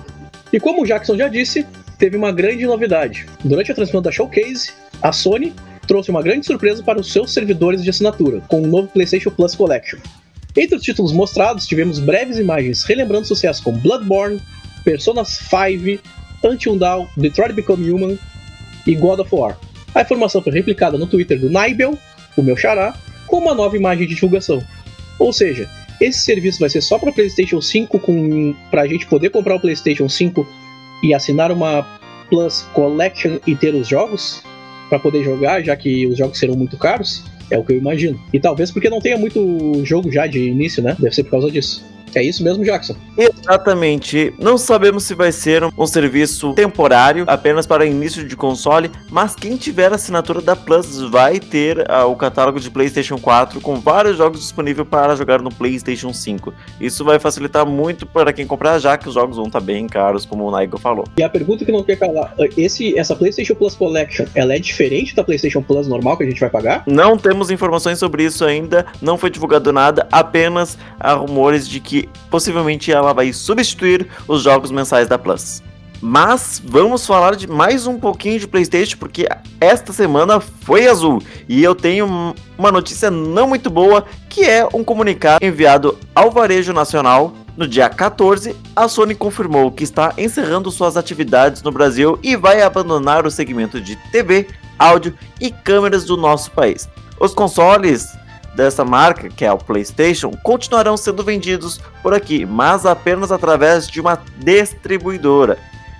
E 0.53 0.60
como 0.60 0.84
o 0.84 0.86
Jackson 0.86 1.17
já 1.17 1.27
disse, 1.27 1.65
teve 1.97 2.15
uma 2.15 2.32
grande 2.32 2.65
novidade. 2.65 3.25
Durante 3.43 3.71
a 3.71 3.75
transmissão 3.75 4.01
da 4.01 4.12
Showcase, 4.12 4.71
a 5.01 5.12
Sony 5.12 5.53
trouxe 5.88 6.12
uma 6.12 6.21
grande 6.21 6.45
surpresa 6.45 6.84
para 6.84 6.99
os 6.99 7.12
seus 7.12 7.34
servidores 7.34 7.84
de 7.84 7.89
assinatura, 7.89 8.41
com 8.47 8.62
o 8.62 8.67
novo 8.67 8.88
PlayStation 8.89 9.32
Plus 9.32 9.55
Collection. 9.55 9.97
Entre 10.55 10.75
os 10.75 10.84
títulos 10.84 11.12
mostrados, 11.12 11.65
tivemos 11.65 11.99
breves 11.99 12.38
imagens 12.38 12.84
relembrando 12.84 13.25
sucessos 13.25 13.63
como 13.63 13.79
Bloodborne, 13.79 14.39
Persona 14.84 15.25
5, 15.25 16.01
Until 16.43 16.77
Dawn, 16.77 17.08
Detroit 17.17 17.53
Become 17.53 17.91
Human 17.91 18.19
e 18.86 18.93
God 18.93 19.19
of 19.19 19.34
War. 19.34 19.58
A 19.95 20.01
informação 20.01 20.41
foi 20.41 20.53
replicada 20.53 20.97
no 20.97 21.08
Twitter 21.08 21.39
do 21.39 21.49
Naibel, 21.49 21.97
o 22.38 22.43
meu 22.43 22.55
xará, 22.55 22.95
com 23.25 23.38
uma 23.38 23.55
nova 23.55 23.75
imagem 23.75 24.08
de 24.08 24.13
divulgação. 24.13 24.63
Ou 25.17 25.34
seja, 25.34 25.69
esse 25.99 26.19
serviço 26.19 26.59
vai 26.59 26.69
ser 26.69 26.81
só 26.81 26.97
para 26.97 27.12
PlayStation 27.12 27.62
5, 27.62 27.99
para 28.71 28.83
a 28.83 28.88
gente 28.88 29.05
poder 29.07 29.29
comprar 29.29 29.55
o 29.55 29.59
PlayStation 29.59 30.07
5 30.07 30.47
e 31.03 31.13
assinar 31.13 31.51
uma 31.51 31.83
Plus 32.29 32.62
Collection 32.73 33.38
e 33.45 33.55
ter 33.55 33.73
os 33.73 33.88
jogos? 33.88 34.43
para 34.89 34.99
poder 34.99 35.23
jogar, 35.23 35.63
já 35.63 35.75
que 35.75 36.07
os 36.07 36.17
jogos 36.17 36.38
serão 36.39 36.55
muito 36.55 36.75
caros. 36.75 37.23
É 37.51 37.57
o 37.57 37.63
que 37.63 37.73
eu 37.73 37.77
imagino. 37.77 38.19
E 38.33 38.39
talvez 38.39 38.71
porque 38.71 38.89
não 38.89 38.99
tenha 38.99 39.17
muito 39.17 39.81
jogo 39.85 40.12
já 40.12 40.27
de 40.27 40.49
início, 40.49 40.83
né? 40.83 40.95
Deve 40.99 41.15
ser 41.15 41.23
por 41.23 41.31
causa 41.31 41.51
disso. 41.51 41.83
É 42.15 42.23
isso 42.23 42.43
mesmo, 42.43 42.63
Jackson? 42.63 42.95
Exatamente. 43.17 44.33
Não 44.39 44.57
sabemos 44.57 45.03
se 45.03 45.13
vai 45.13 45.31
ser 45.31 45.63
um, 45.63 45.71
um, 45.77 45.87
serviço 45.87 46.53
temporário, 46.53 47.25
apenas 47.27 47.67
para 47.67 47.85
início 47.85 48.27
de 48.27 48.35
console, 48.35 48.89
mas 49.09 49.35
quem 49.35 49.57
tiver 49.57 49.91
assinatura 49.91 50.41
da 50.41 50.55
Plus 50.55 51.01
vai 51.01 51.39
ter 51.39 51.79
uh, 51.79 52.05
o 52.09 52.15
catálogo 52.15 52.59
de 52.59 52.69
PlayStation 52.69 53.17
4 53.17 53.59
com 53.61 53.79
vários 53.79 54.17
jogos 54.17 54.39
disponíveis 54.39 54.87
para 54.87 55.15
jogar 55.15 55.41
no 55.41 55.51
PlayStation 55.51 56.13
5. 56.13 56.53
Isso 56.79 57.03
vai 57.03 57.19
facilitar 57.19 57.65
muito 57.65 58.05
para 58.05 58.31
quem 58.31 58.47
comprar, 58.47 58.79
já 58.79 58.97
que 58.97 59.07
os 59.07 59.13
jogos 59.13 59.37
vão 59.37 59.47
estar 59.47 59.59
bem 59.59 59.87
caros, 59.87 60.25
como 60.25 60.45
o 60.45 60.51
Naigo 60.51 60.77
falou. 60.79 61.05
E 61.17 61.23
a 61.23 61.29
pergunta 61.29 61.65
que 61.65 61.71
não 61.71 61.83
quer 61.83 61.97
calar: 61.97 62.33
esse, 62.57 62.97
essa 62.97 63.15
PlayStation 63.15 63.55
Plus 63.55 63.75
Collection, 63.75 64.25
ela 64.33 64.55
é 64.55 64.59
diferente 64.59 65.15
da 65.15 65.23
PlayStation 65.23 65.61
Plus 65.61 65.87
normal 65.87 66.17
que 66.17 66.23
a 66.23 66.27
gente 66.27 66.39
vai 66.39 66.49
pagar? 66.49 66.83
Não 66.87 67.17
temos 67.17 67.51
informações 67.51 67.99
sobre 67.99 68.23
isso 68.23 68.45
ainda, 68.45 68.85
não 69.01 69.17
foi 69.17 69.29
divulgado 69.29 69.71
nada, 69.71 70.07
apenas 70.11 70.77
há 70.99 71.13
rumores 71.13 71.67
de 71.67 71.79
que 71.79 71.98
possivelmente 72.29 72.91
ela 72.91 73.13
vai 73.13 73.33
substituir 73.33 74.07
os 74.27 74.43
jogos 74.43 74.71
mensais 74.71 75.07
da 75.07 75.17
Plus. 75.17 75.62
Mas 76.01 76.62
vamos 76.63 77.05
falar 77.05 77.35
de 77.35 77.45
mais 77.45 77.85
um 77.85 77.99
pouquinho 77.99 78.39
de 78.39 78.47
PlayStation 78.47 78.97
porque 78.97 79.27
esta 79.59 79.91
semana 79.91 80.39
foi 80.39 80.88
azul 80.88 81.21
e 81.47 81.62
eu 81.62 81.75
tenho 81.75 82.33
uma 82.57 82.71
notícia 82.71 83.12
não 83.12 83.47
muito 83.47 83.69
boa 83.69 84.05
que 84.29 84.45
é 84.45 84.65
um 84.73 84.83
comunicado 84.83 85.43
enviado 85.45 85.97
ao 86.15 86.31
Varejo 86.31 86.71
Nacional. 86.71 87.33
No 87.57 87.67
dia 87.67 87.89
14, 87.89 88.55
a 88.73 88.88
Sony 88.88 89.13
confirmou 89.13 89.69
que 89.69 89.83
está 89.83 90.13
encerrando 90.17 90.71
suas 90.71 90.95
atividades 90.95 91.62
no 91.62 91.71
Brasil 91.71 92.17
e 92.23 92.38
vai 92.38 92.62
abandonar 92.62 93.25
o 93.25 93.31
segmento 93.31 93.81
de 93.81 93.97
TV, 94.13 94.47
áudio 94.77 95.13
e 95.41 95.51
câmeras 95.51 96.05
do 96.05 96.15
nosso 96.15 96.51
país. 96.51 96.88
Os 97.19 97.33
consoles 97.33 98.07
dessa 98.55 98.83
marca, 98.83 99.29
que 99.29 99.45
é 99.45 99.51
o 99.51 99.57
PlayStation, 99.57 100.31
continuarão 100.43 100.97
sendo 100.97 101.23
vendidos 101.23 101.79
por 102.01 102.13
aqui, 102.13 102.45
mas 102.45 102.85
apenas 102.85 103.31
através 103.31 103.88
de 103.88 104.01
uma 104.01 104.19
distribuidora. 104.38 105.57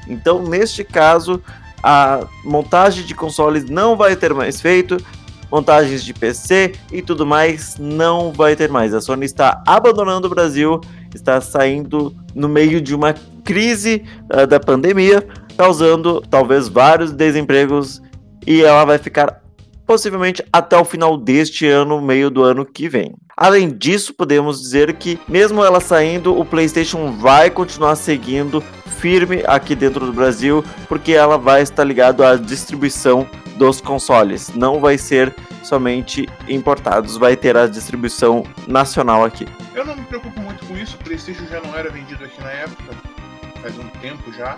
Então, 0.08 0.44
neste 0.44 0.84
caso, 0.84 1.42
a 1.84 2.26
montagem 2.44 3.06
de 3.06 3.14
consoles 3.14 3.70
não 3.70 3.96
vai 3.96 4.16
ter 4.16 4.34
mais 4.34 4.60
feito, 4.60 4.98
montagens 5.52 6.04
de 6.04 6.14
PC 6.14 6.74
e 6.92 7.02
tudo 7.02 7.26
mais 7.26 7.78
não 7.78 8.32
vai 8.32 8.56
ter 8.56 8.70
mais. 8.70 8.94
A 8.94 9.02
Sony 9.02 9.26
está 9.26 9.64
abandonando 9.66 10.28
o 10.28 10.30
Brasil, 10.30 10.82
está 11.14 11.42
saindo 11.42 12.16
no 12.36 12.48
meio 12.48 12.82
de 12.82 12.94
uma 12.94 13.14
crise 13.44 14.04
uh, 14.32 14.46
da 14.46 14.60
pandemia, 14.60 15.26
causando 15.58 16.22
talvez 16.22 16.68
vários 16.68 17.12
desempregos 17.12 18.02
e 18.46 18.62
ela 18.62 18.86
vai 18.86 18.98
ficar 18.98 19.42
possivelmente 19.90 20.46
até 20.54 20.78
o 20.78 20.86
final 20.86 21.18
deste 21.18 21.66
ano, 21.66 22.00
meio 22.00 22.30
do 22.30 22.44
ano 22.44 22.64
que 22.64 22.88
vem. 22.88 23.16
Além 23.36 23.76
disso, 23.76 24.14
podemos 24.14 24.62
dizer 24.62 24.94
que, 24.94 25.20
mesmo 25.28 25.66
ela 25.66 25.80
saindo, 25.80 26.40
o 26.40 26.46
PlayStation 26.46 27.14
vai 27.14 27.50
continuar 27.50 27.96
seguindo 27.96 28.62
firme 29.00 29.42
aqui 29.48 29.74
dentro 29.74 30.06
do 30.06 30.14
Brasil, 30.14 30.64
porque 30.88 31.14
ela 31.14 31.40
vai 31.40 31.64
estar 31.64 31.84
ligado 31.84 32.24
à 32.24 32.36
distribuição 32.36 33.28
dos 33.56 33.82
consoles. 33.82 34.54
Não 34.54 34.80
vai 34.80 34.96
ser 34.96 35.36
somente 35.64 36.30
importados, 36.48 37.18
vai 37.18 37.36
ter 37.36 37.58
a 37.58 37.66
distribuição 37.66 38.44
nacional 38.68 39.26
aqui. 39.26 39.48
Eu 39.74 39.88
não 39.88 39.96
me 39.96 40.04
preocupo 40.04 40.40
muito 40.40 40.64
com 40.68 40.78
isso, 40.78 40.98
o 40.98 41.04
PlayStation 41.04 41.48
já 41.48 41.60
não 41.62 41.76
era 41.76 41.90
vendido 41.90 42.24
aqui 42.24 42.40
na 42.44 42.52
época, 42.52 42.94
faz 43.60 43.76
um 43.80 43.88
tempo 44.00 44.32
já. 44.34 44.56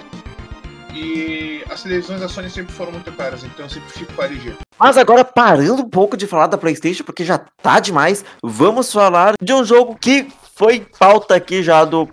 E 0.93 1.63
as 1.69 1.83
televisões 1.83 2.19
da 2.19 2.27
Sony 2.27 2.49
sempre 2.49 2.73
foram 2.73 2.91
muito 2.91 3.11
caras, 3.13 3.43
então 3.43 3.65
eu 3.65 3.69
sempre 3.69 3.89
fico 3.91 4.13
com 4.13 4.21
a 4.21 4.25
LG. 4.25 4.55
Mas 4.77 4.97
agora, 4.97 5.23
parando 5.23 5.83
um 5.83 5.89
pouco 5.89 6.17
de 6.17 6.27
falar 6.27 6.47
da 6.47 6.57
PlayStation, 6.57 7.03
porque 7.03 7.23
já 7.23 7.37
tá 7.37 7.79
demais, 7.79 8.25
vamos 8.43 8.91
falar 8.91 9.35
de 9.41 9.53
um 9.53 9.63
jogo 9.63 9.95
que 9.95 10.27
foi 10.55 10.85
pauta 10.99 11.35
aqui 11.35 11.63
já 11.63 11.85
do 11.85 12.09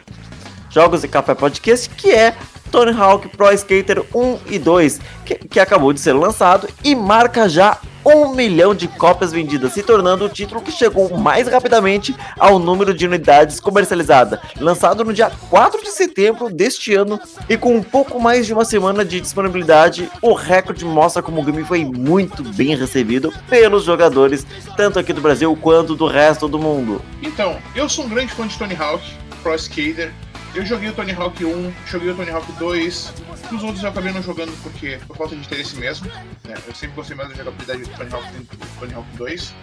Jogos 0.71 1.03
e 1.03 1.09
Café 1.09 1.35
Podcast, 1.35 1.88
que 1.91 2.11
é 2.11 2.37
Tony 2.71 2.93
Hawk 2.93 3.29
Pro 3.29 3.53
Skater 3.53 4.05
1 4.15 4.39
e 4.47 4.59
2, 4.59 5.01
que, 5.25 5.35
que 5.35 5.61
acabou 5.61 5.93
de 5.93 6.01
ser 6.01 6.13
lançado 6.13 6.69
e 6.85 6.95
marca 6.95 7.49
já 7.49 7.79
um 8.05 8.35
milhão 8.35 8.75
de 8.75 8.89
cópias 8.89 9.33
vendidas, 9.33 9.73
se 9.73 9.83
tornando 9.83 10.25
o 10.25 10.29
título 10.29 10.63
que 10.63 10.73
chegou 10.73 11.17
mais 11.19 11.47
rapidamente 11.49 12.15
ao 12.39 12.59
número 12.59 12.95
de 12.95 13.07
unidades 13.07 13.61
comercializadas. 13.61 14.41
Lançado 14.59 15.05
no 15.05 15.13
dia 15.13 15.31
4 15.51 15.83
de 15.83 15.91
setembro 15.91 16.51
deste 16.51 16.95
ano 16.95 17.21
e 17.49 17.57
com 17.57 17.77
um 17.77 17.83
pouco 17.83 18.21
mais 18.21 18.47
de 18.47 18.53
uma 18.53 18.65
semana 18.65 19.05
de 19.05 19.21
disponibilidade, 19.21 20.11
o 20.23 20.33
recorde 20.33 20.85
mostra 20.85 21.23
como 21.23 21.41
o 21.41 21.45
game 21.45 21.65
foi 21.65 21.85
muito 21.85 22.43
bem 22.43 22.75
recebido 22.75 23.33
pelos 23.49 23.85
jogadores, 23.85 24.47
tanto 24.77 24.99
aqui 24.99 25.13
do 25.13 25.21
Brasil 25.21 25.55
quanto 25.61 25.95
do 25.95 26.07
resto 26.07 26.49
do 26.49 26.59
mundo. 26.59 27.03
Então, 27.23 27.59
eu 27.75 27.89
sou 27.89 28.05
um 28.05 28.09
grande 28.09 28.33
fã 28.33 28.47
de 28.47 28.57
Tony 28.57 28.77
Hawk 28.77 29.05
Pro 29.43 29.55
Skater. 29.55 30.13
Eu 30.55 30.65
joguei 30.65 30.89
o 30.89 30.93
Tony 30.93 31.13
Hawk 31.13 31.45
1, 31.45 31.73
joguei 31.87 32.11
o 32.11 32.15
Tony 32.15 32.31
Hawk 32.31 32.51
2, 32.53 33.13
os 33.53 33.63
outros 33.63 33.83
eu 33.83 33.91
acabei 33.91 34.13
não 34.13 34.23
jogando 34.23 34.53
porque 34.63 34.99
por 35.07 35.17
falta 35.17 35.37
de 35.37 35.43
interesse 35.43 35.77
mesmo. 35.77 36.09
Né? 36.45 36.55
Eu 36.67 36.75
sempre 36.75 36.97
gostei 36.97 37.17
mais 37.17 37.29
da 37.29 37.35
jogabilidade 37.37 37.83
do 37.83 37.91
Tony 37.91 38.13
Hawk, 38.13 38.33
do 38.33 38.81
Tony 38.81 38.95
Hawk 38.95 39.17
2. 39.17 39.55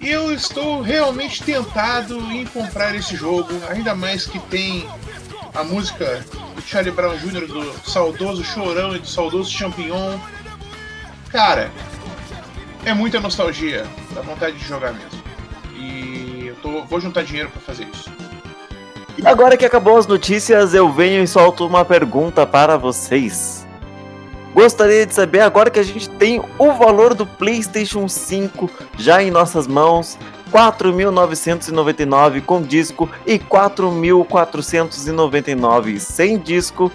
E 0.00 0.10
eu 0.10 0.32
estou 0.32 0.82
realmente 0.82 1.42
tentado 1.42 2.20
em 2.30 2.44
comprar 2.44 2.94
esse 2.94 3.16
jogo, 3.16 3.48
ainda 3.70 3.94
mais 3.94 4.26
que 4.26 4.38
tem 4.38 4.86
a 5.54 5.64
música 5.64 6.22
do 6.54 6.60
Charlie 6.60 6.92
Brown 6.92 7.16
Jr., 7.16 7.46
do 7.46 7.88
saudoso 7.88 8.44
Chorão 8.44 8.94
e 8.94 8.98
do 8.98 9.06
saudoso 9.06 9.50
Champignon. 9.50 10.18
Cara, 11.30 11.70
é 12.84 12.92
muita 12.92 13.18
nostalgia, 13.18 13.86
dá 14.14 14.20
vontade 14.20 14.58
de 14.58 14.64
jogar 14.66 14.92
mesmo. 14.92 15.22
E 15.74 16.48
eu 16.48 16.56
tô, 16.56 16.84
vou 16.84 17.00
juntar 17.00 17.22
dinheiro 17.22 17.48
para 17.48 17.62
fazer 17.62 17.88
isso. 17.94 18.10
E 19.16 19.24
agora 19.26 19.56
que 19.56 19.64
acabou 19.64 19.96
as 19.96 20.08
notícias, 20.08 20.74
eu 20.74 20.92
venho 20.92 21.22
e 21.22 21.26
solto 21.26 21.66
uma 21.66 21.82
pergunta 21.84 22.44
para 22.44 22.76
vocês. 22.76 23.64
Gostaria 24.52 25.06
de 25.06 25.14
saber 25.14 25.38
agora 25.40 25.70
que 25.70 25.78
a 25.78 25.84
gente 25.84 26.10
tem 26.10 26.42
o 26.58 26.72
valor 26.72 27.14
do 27.14 27.24
PlayStation 27.26 28.08
5 28.08 28.68
já 28.98 29.22
em 29.22 29.30
nossas 29.30 29.68
mãos, 29.68 30.18
4.999 30.52 32.42
com 32.42 32.60
disco 32.62 33.08
e 33.26 33.38
4.499 33.38 35.98
sem 35.98 36.38
disco. 36.38 36.92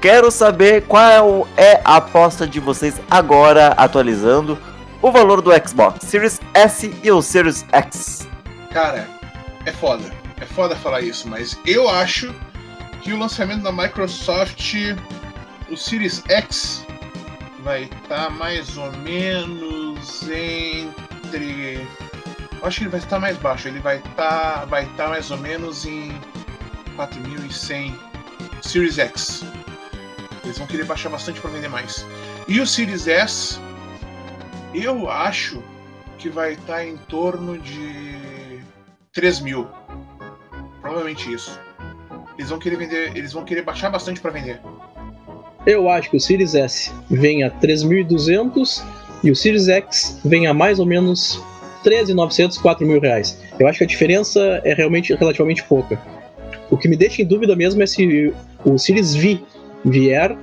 Quero 0.00 0.30
saber 0.30 0.82
qual 0.82 1.48
é 1.56 1.80
a 1.84 1.96
aposta 1.96 2.46
de 2.46 2.60
vocês 2.60 3.00
agora 3.10 3.68
atualizando 3.68 4.56
o 5.02 5.10
valor 5.10 5.42
do 5.42 5.50
Xbox 5.66 6.06
Series 6.06 6.40
S 6.54 6.94
e 7.02 7.10
o 7.10 7.20
Series 7.20 7.66
X. 7.72 8.28
Cara, 8.70 9.08
é 9.64 9.72
foda 9.72 10.17
é 10.40 10.46
foda 10.46 10.76
falar 10.76 11.02
isso, 11.02 11.28
mas 11.28 11.58
eu 11.66 11.88
acho 11.88 12.34
que 13.02 13.12
o 13.12 13.18
lançamento 13.18 13.62
da 13.62 13.72
Microsoft, 13.72 14.74
o 15.70 15.76
Series 15.76 16.22
X, 16.28 16.84
vai 17.62 17.84
estar 17.84 18.26
tá 18.26 18.30
mais 18.30 18.76
ou 18.76 18.90
menos 18.98 20.22
entre. 20.22 21.86
Eu 22.60 22.66
acho 22.66 22.78
que 22.78 22.84
ele 22.84 22.90
vai 22.90 23.00
estar 23.00 23.18
mais 23.18 23.36
baixo, 23.38 23.68
ele 23.68 23.80
vai 23.80 23.98
estar 23.98 24.12
tá, 24.14 24.64
vai 24.64 24.86
tá 24.96 25.08
mais 25.08 25.30
ou 25.30 25.38
menos 25.38 25.84
em 25.84 26.10
4.100 26.96 27.94
Series 28.62 28.98
X. 28.98 29.44
Eles 30.44 30.58
vão 30.58 30.66
querer 30.66 30.84
baixar 30.84 31.08
bastante 31.10 31.40
para 31.40 31.50
vender 31.50 31.68
mais. 31.68 32.06
E 32.46 32.60
o 32.60 32.66
Series 32.66 33.06
S, 33.06 33.60
eu 34.74 35.10
acho 35.10 35.62
que 36.18 36.28
vai 36.28 36.52
estar 36.54 36.74
tá 36.74 36.84
em 36.84 36.96
torno 36.96 37.58
de 37.58 38.60
3 39.12 39.40
mil. 39.40 39.77
Provavelmente 40.88 41.30
isso. 41.30 41.60
Eles 42.38 42.48
vão 42.48 42.58
querer 42.58 42.76
vender, 42.76 43.12
eles 43.14 43.34
vão 43.34 43.44
querer 43.44 43.60
baixar 43.60 43.90
bastante 43.90 44.22
para 44.22 44.30
vender. 44.30 44.58
Eu 45.66 45.86
acho 45.90 46.08
que 46.08 46.16
o 46.16 46.20
Series 46.20 46.54
S 46.54 46.90
vem 47.10 47.44
a 47.44 47.50
3.200 47.50 48.82
e 49.22 49.30
o 49.30 49.36
Series 49.36 49.68
X 49.68 50.18
vem 50.24 50.46
a 50.46 50.54
mais 50.54 50.78
ou 50.78 50.86
menos 50.86 51.42
13.900, 51.84 52.58
4 52.58 52.86
mil 52.86 53.00
reais. 53.00 53.38
Eu 53.60 53.68
acho 53.68 53.78
que 53.78 53.84
a 53.84 53.86
diferença 53.86 54.62
é 54.64 54.72
realmente 54.72 55.14
relativamente 55.14 55.62
pouca. 55.64 56.00
O 56.70 56.78
que 56.78 56.88
me 56.88 56.96
deixa 56.96 57.20
em 57.20 57.26
dúvida 57.26 57.54
mesmo 57.54 57.82
é 57.82 57.86
se 57.86 58.32
o 58.64 58.78
Series 58.78 59.14
V 59.14 59.42
vier, 59.84 60.34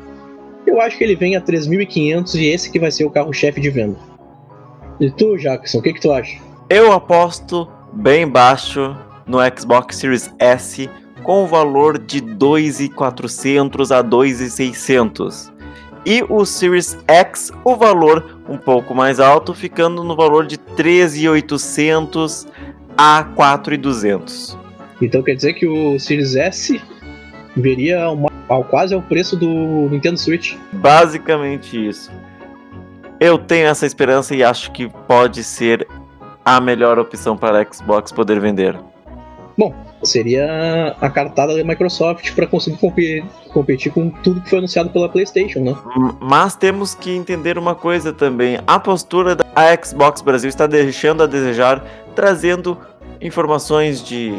eu 0.68 0.80
acho 0.80 0.96
que 0.96 1.04
ele 1.04 1.16
vem 1.16 1.36
a 1.36 1.42
3.500 1.42 2.36
e 2.36 2.50
esse 2.50 2.72
que 2.72 2.80
vai 2.80 2.92
ser 2.92 3.06
o 3.06 3.10
carro-chefe 3.10 3.60
de 3.60 3.72
venda. 3.72 3.98
E 5.00 5.10
tu, 5.10 5.38
Jackson, 5.38 5.80
o 5.80 5.82
que, 5.82 5.94
que 5.94 6.02
tu 6.02 6.12
acha? 6.12 6.40
Eu 6.70 6.92
aposto 6.92 7.68
bem 7.94 8.28
baixo 8.28 8.96
no 9.28 9.40
Xbox 9.58 9.98
Series 9.98 10.34
S 10.40 10.90
com 11.24 11.44
o 11.44 11.48
valor 11.48 11.98
de 11.98 12.22
2.400 12.22 13.96
a 13.96 14.04
2.600. 14.04 15.52
E 16.06 16.24
o 16.30 16.46
Series 16.46 16.96
X, 17.08 17.52
o 17.64 17.76
valor 17.76 18.40
um 18.48 18.58
pouco 18.58 18.94
mais 18.94 19.20
alto, 19.20 19.56
ficando 19.56 20.04
no 20.04 20.16
valor 20.16 20.46
de 20.46 20.58
13.800 20.58 22.48
a 22.96 23.26
4.200. 23.36 24.56
Então 25.02 25.24
quer 25.24 25.36
dizer 25.36 25.54
que 25.54 25.68
o 25.68 26.00
Series 26.00 26.36
S 26.36 26.80
veria 27.58 28.08
uma, 28.10 28.30
ao 28.48 28.64
quase 28.64 28.94
ao 28.94 29.02
preço 29.02 29.36
do 29.36 29.90
Nintendo 29.90 30.20
Switch? 30.20 30.54
Basicamente 30.74 31.88
isso. 31.88 32.12
Eu 33.20 33.38
tenho 33.38 33.68
essa 33.68 33.86
esperança 33.86 34.36
e 34.36 34.44
acho 34.44 34.72
que 34.72 34.88
pode 35.08 35.44
ser 35.44 35.88
a 36.44 36.62
melhor 36.62 37.00
opção 37.00 37.36
para 37.36 37.62
a 37.62 37.74
Xbox 37.74 38.12
poder 38.12 38.40
vender. 38.40 38.78
Bom, 39.58 39.74
seria 40.04 40.96
a 41.00 41.10
cartada 41.10 41.56
da 41.56 41.64
Microsoft 41.64 42.34
para 42.34 42.46
conseguir 42.46 43.24
competir, 43.54 43.92
com 43.92 44.10
tudo 44.10 44.42
que 44.42 44.50
foi 44.50 44.60
anunciado 44.60 44.90
pela 44.90 45.08
PlayStation, 45.08 45.60
né? 45.60 45.74
Mas 46.20 46.56
temos 46.56 46.94
que 46.94 47.12
entender 47.16 47.58
uma 47.58 47.74
coisa 47.74 48.12
também: 48.12 48.60
a 48.68 48.80
postura 48.80 49.36
da 49.36 49.46
Xbox 49.82 50.22
Brasil 50.22 50.50
está 50.50 50.68
deixando 50.68 51.24
a 51.24 51.26
desejar, 51.26 51.84
trazendo 52.14 52.78
informações 53.22 54.04
de 54.04 54.34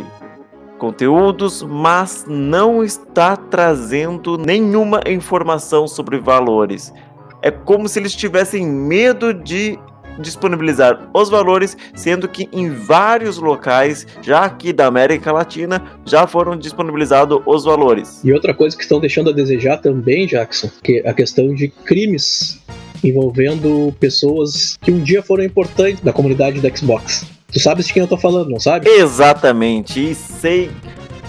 conteúdos, 0.78 1.62
mas 1.62 2.26
não 2.28 2.84
está 2.84 3.36
trazendo 3.36 4.36
nenhuma 4.36 5.00
informação 5.06 5.88
sobre 5.88 6.18
valores. 6.18 6.92
É 7.40 7.50
como 7.50 7.88
se 7.88 7.98
eles 7.98 8.14
tivessem 8.14 8.66
medo 8.66 9.32
de 9.32 9.78
disponibilizar 10.18 11.08
os 11.12 11.28
valores, 11.28 11.76
sendo 11.94 12.28
que 12.28 12.48
em 12.52 12.70
vários 12.70 13.38
locais, 13.38 14.06
já 14.22 14.44
aqui 14.44 14.72
da 14.72 14.86
América 14.86 15.32
Latina, 15.32 15.82
já 16.04 16.26
foram 16.26 16.56
disponibilizados 16.56 17.40
os 17.46 17.64
valores. 17.64 18.20
E 18.24 18.32
outra 18.32 18.54
coisa 18.54 18.76
que 18.76 18.82
estão 18.82 19.00
deixando 19.00 19.30
a 19.30 19.32
desejar 19.32 19.78
também, 19.78 20.26
Jackson, 20.26 20.70
que 20.82 21.02
é 21.04 21.08
a 21.08 21.14
questão 21.14 21.54
de 21.54 21.68
crimes 21.68 22.60
envolvendo 23.04 23.94
pessoas 24.00 24.76
que 24.80 24.90
um 24.90 25.02
dia 25.02 25.22
foram 25.22 25.44
importantes 25.44 26.02
da 26.02 26.12
comunidade 26.12 26.60
da 26.60 26.74
Xbox. 26.74 27.26
Tu 27.52 27.60
sabes 27.60 27.86
de 27.86 27.92
quem 27.92 28.02
eu 28.02 28.08
tô 28.08 28.16
falando, 28.16 28.50
não 28.50 28.58
sabe? 28.58 28.88
Exatamente, 28.88 30.10
e 30.10 30.14
sei 30.14 30.70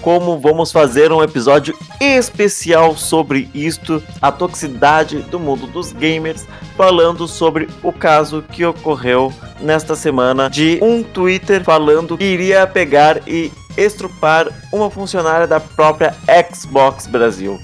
como 0.02 0.40
vamos 0.40 0.72
fazer 0.72 1.12
um 1.12 1.24
episódio 1.24 1.78
especial 2.00 2.96
sobre 2.96 3.50
isto, 3.54 4.02
a 4.22 4.32
toxicidade 4.32 5.20
do 5.24 5.40
mundo 5.40 5.68
dos 5.68 5.92
gamers, 5.92 6.46
falando 6.76 7.28
sobre 7.28 7.68
o 7.84 7.92
caso 7.92 8.44
que 8.52 8.66
ocorreu 8.66 9.34
nesta 9.60 9.96
semana 9.96 10.50
de 10.50 10.80
um 10.82 11.04
Twitter 11.04 11.64
falando 11.64 12.18
que 12.18 12.24
iria 12.24 12.66
pegar 12.68 13.22
e 13.28 13.52
estrupar 13.78 14.48
uma 14.72 14.90
funcionária 14.90 15.48
da 15.48 15.60
própria 15.60 16.16
Xbox 16.54 17.08
Brasil. 17.08 17.60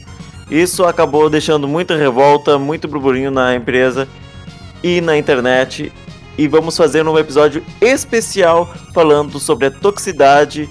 Isso 0.49 0.83
acabou 0.83 1.29
deixando 1.29 1.67
muita 1.67 1.95
revolta, 1.95 2.59
muito 2.59 2.87
burburinho 2.87 3.31
na 3.31 3.55
empresa 3.55 4.07
e 4.83 5.01
na 5.01 5.17
internet. 5.17 5.91
E 6.37 6.47
vamos 6.47 6.75
fazer 6.75 7.07
um 7.07 7.17
episódio 7.17 7.63
especial 7.79 8.71
falando 8.93 9.39
sobre 9.39 9.67
a 9.67 9.71
toxicidade 9.71 10.69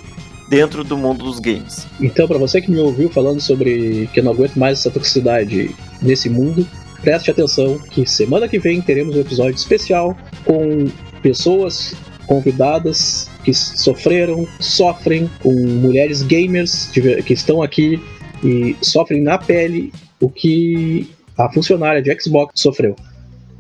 dentro 0.48 0.84
do 0.84 0.96
mundo 0.96 1.24
dos 1.24 1.38
games. 1.38 1.86
Então, 2.00 2.28
para 2.28 2.38
você 2.38 2.60
que 2.60 2.70
me 2.70 2.78
ouviu 2.78 3.08
falando 3.08 3.40
sobre 3.40 4.08
que 4.12 4.20
eu 4.20 4.24
não 4.24 4.32
aguento 4.32 4.56
mais 4.56 4.80
essa 4.80 4.90
toxicidade 4.90 5.74
nesse 6.00 6.28
mundo, 6.28 6.66
preste 7.00 7.30
atenção 7.30 7.78
que 7.78 8.06
semana 8.06 8.48
que 8.48 8.58
vem 8.58 8.80
teremos 8.80 9.16
um 9.16 9.20
episódio 9.20 9.56
especial 9.56 10.16
com 10.44 10.86
pessoas 11.22 11.94
convidadas 12.26 13.30
que 13.44 13.52
sofreram, 13.52 14.46
sofrem, 14.60 15.28
com 15.42 15.52
mulheres 15.52 16.22
gamers 16.22 16.90
que 17.26 17.32
estão 17.32 17.62
aqui 17.62 18.00
e 18.42 18.76
sofrem 18.80 19.22
na 19.22 19.38
pele 19.38 19.92
o 20.20 20.28
que 20.28 21.10
a 21.36 21.52
funcionária 21.52 22.00
de 22.00 22.20
Xbox 22.20 22.60
sofreu. 22.60 22.94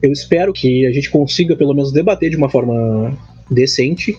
Eu 0.00 0.12
espero 0.12 0.52
que 0.52 0.86
a 0.86 0.92
gente 0.92 1.10
consiga 1.10 1.56
pelo 1.56 1.74
menos 1.74 1.92
debater 1.92 2.30
de 2.30 2.36
uma 2.36 2.48
forma 2.48 3.16
decente 3.50 4.18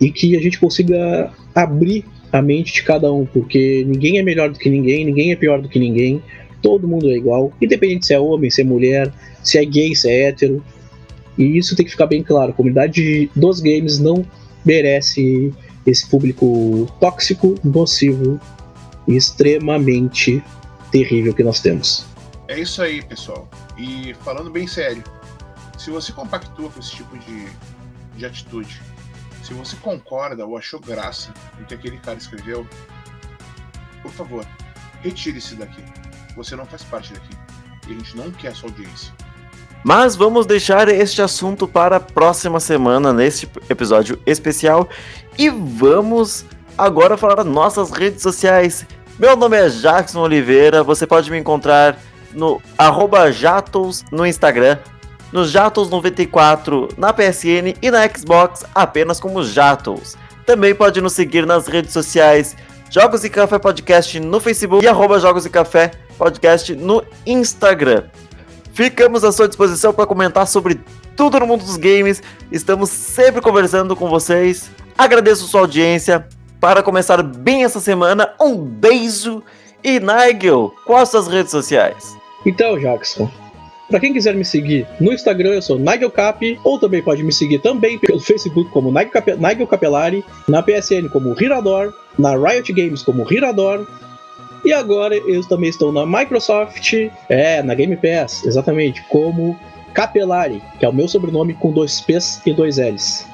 e 0.00 0.10
que 0.10 0.36
a 0.36 0.40
gente 0.40 0.58
consiga 0.58 1.32
abrir 1.54 2.04
a 2.32 2.42
mente 2.42 2.72
de 2.72 2.82
cada 2.82 3.12
um, 3.12 3.24
porque 3.24 3.84
ninguém 3.86 4.18
é 4.18 4.22
melhor 4.22 4.50
do 4.50 4.58
que 4.58 4.68
ninguém, 4.68 5.04
ninguém 5.04 5.32
é 5.32 5.36
pior 5.36 5.60
do 5.60 5.68
que 5.68 5.78
ninguém, 5.78 6.22
todo 6.60 6.86
mundo 6.86 7.08
é 7.10 7.14
igual, 7.14 7.52
independente 7.60 8.06
se 8.06 8.14
é 8.14 8.20
homem, 8.20 8.50
se 8.50 8.60
é 8.60 8.64
mulher, 8.64 9.12
se 9.42 9.58
é 9.58 9.64
gay, 9.64 9.94
se 9.94 10.08
é 10.08 10.28
hétero. 10.28 10.62
E 11.36 11.56
isso 11.56 11.74
tem 11.74 11.84
que 11.84 11.90
ficar 11.90 12.06
bem 12.06 12.22
claro: 12.22 12.50
a 12.50 12.54
comunidade 12.54 13.30
dos 13.34 13.60
games 13.60 13.98
não 13.98 14.26
merece 14.64 15.52
esse 15.86 16.08
público 16.08 16.86
tóxico, 17.00 17.54
nocivo 17.64 18.38
e 19.06 19.16
extremamente 19.16 20.42
terrível 20.90 21.32
que 21.32 21.42
nós 21.42 21.60
temos. 21.60 22.04
É 22.48 22.58
isso 22.58 22.82
aí, 22.82 23.02
pessoal. 23.02 23.48
E 23.78 24.14
falando 24.24 24.50
bem 24.50 24.66
sério, 24.66 25.02
se 25.78 25.90
você 25.90 26.12
compactua 26.12 26.68
com 26.68 26.80
esse 26.80 26.96
tipo 26.96 27.16
de, 27.18 27.46
de 28.16 28.26
atitude, 28.26 28.80
se 29.48 29.54
você 29.54 29.76
concorda 29.76 30.44
ou 30.44 30.58
achou 30.58 30.78
graça 30.78 31.32
no 31.58 31.64
que 31.64 31.72
aquele 31.72 31.96
cara 31.96 32.18
escreveu, 32.18 32.66
por 34.02 34.12
favor, 34.12 34.46
retire-se 35.00 35.54
daqui. 35.54 35.82
Você 36.36 36.54
não 36.54 36.66
faz 36.66 36.84
parte 36.84 37.14
daqui. 37.14 37.34
E 37.88 37.92
a 37.92 37.94
gente 37.94 38.14
não 38.14 38.30
quer 38.30 38.54
sua 38.54 38.68
audiência. 38.68 39.10
Mas 39.82 40.14
vamos 40.14 40.44
deixar 40.44 40.88
este 40.88 41.22
assunto 41.22 41.66
para 41.66 41.96
a 41.96 42.00
próxima 42.00 42.60
semana, 42.60 43.10
neste 43.10 43.48
episódio 43.70 44.20
especial. 44.26 44.86
E 45.38 45.48
vamos 45.48 46.44
agora 46.76 47.16
falar 47.16 47.42
nossas 47.42 47.90
redes 47.90 48.20
sociais. 48.20 48.84
Meu 49.18 49.34
nome 49.34 49.56
é 49.56 49.70
Jackson 49.70 50.20
Oliveira, 50.20 50.82
você 50.82 51.06
pode 51.06 51.30
me 51.30 51.38
encontrar 51.38 51.98
no 52.34 52.60
arroba 52.76 53.32
Jatos 53.32 54.04
no 54.12 54.26
Instagram, 54.26 54.78
nos 55.32 55.50
Jatos 55.50 55.90
94 55.90 56.88
na 56.96 57.12
PSN 57.12 57.76
e 57.82 57.90
na 57.90 58.08
Xbox 58.08 58.64
apenas 58.74 59.20
como 59.20 59.42
Jatos. 59.42 60.16
Também 60.46 60.74
pode 60.74 61.00
nos 61.00 61.12
seguir 61.12 61.46
nas 61.46 61.66
redes 61.66 61.92
sociais 61.92 62.56
Jogos 62.90 63.22
e 63.22 63.28
Café 63.28 63.58
Podcast 63.58 64.18
no 64.18 64.40
Facebook 64.40 64.82
e 64.82 64.88
arroba 64.88 65.20
Jogos 65.20 65.44
e 65.44 65.50
Café 65.50 65.90
Podcast 66.16 66.74
no 66.74 67.04
Instagram. 67.26 68.04
Ficamos 68.72 69.24
à 69.24 69.32
sua 69.32 69.46
disposição 69.46 69.92
para 69.92 70.06
comentar 70.06 70.46
sobre 70.46 70.80
tudo 71.14 71.38
no 71.40 71.46
mundo 71.46 71.64
dos 71.64 71.76
games. 71.76 72.22
Estamos 72.50 72.88
sempre 72.88 73.42
conversando 73.42 73.94
com 73.94 74.08
vocês. 74.08 74.70
Agradeço 74.96 75.46
sua 75.46 75.62
audiência. 75.62 76.26
Para 76.60 76.82
começar 76.82 77.22
bem 77.22 77.64
essa 77.64 77.78
semana, 77.78 78.34
um 78.40 78.56
beijo 78.56 79.42
e 79.84 80.00
Nigel, 80.00 80.74
quais 80.86 81.08
suas 81.08 81.28
redes 81.28 81.50
sociais? 81.50 82.16
Então, 82.46 82.78
Jackson, 82.78 83.30
para 83.88 84.00
quem 84.00 84.12
quiser 84.12 84.34
me 84.34 84.44
seguir 84.44 84.86
no 85.00 85.12
Instagram, 85.12 85.54
eu 85.54 85.62
sou 85.62 85.78
NigelCap, 85.78 86.60
ou 86.62 86.78
também 86.78 87.02
pode 87.02 87.22
me 87.22 87.32
seguir 87.32 87.58
também 87.58 87.98
pelo 87.98 88.20
Facebook 88.20 88.70
como 88.70 88.90
Nigel, 88.90 89.10
Cap 89.10 89.32
Nigel 89.36 89.66
Capelari, 89.66 90.24
na 90.46 90.62
PSN 90.62 91.08
como 91.10 91.34
Hirador, 91.40 91.94
na 92.18 92.36
Riot 92.36 92.72
Games 92.72 93.02
como 93.02 93.26
Hirador, 93.30 93.86
e 94.64 94.72
agora 94.72 95.16
eu 95.16 95.42
também 95.44 95.70
estou 95.70 95.92
na 95.92 96.04
Microsoft, 96.04 96.92
é, 97.28 97.62
na 97.62 97.74
Game 97.74 97.96
Pass, 97.96 98.44
exatamente, 98.44 99.02
como 99.08 99.58
Capelari, 99.94 100.62
que 100.78 100.84
é 100.84 100.88
o 100.88 100.92
meu 100.92 101.08
sobrenome 101.08 101.54
com 101.54 101.72
dois 101.72 102.00
P's 102.00 102.42
e 102.44 102.52
dois 102.52 102.76
L's. 102.78 103.26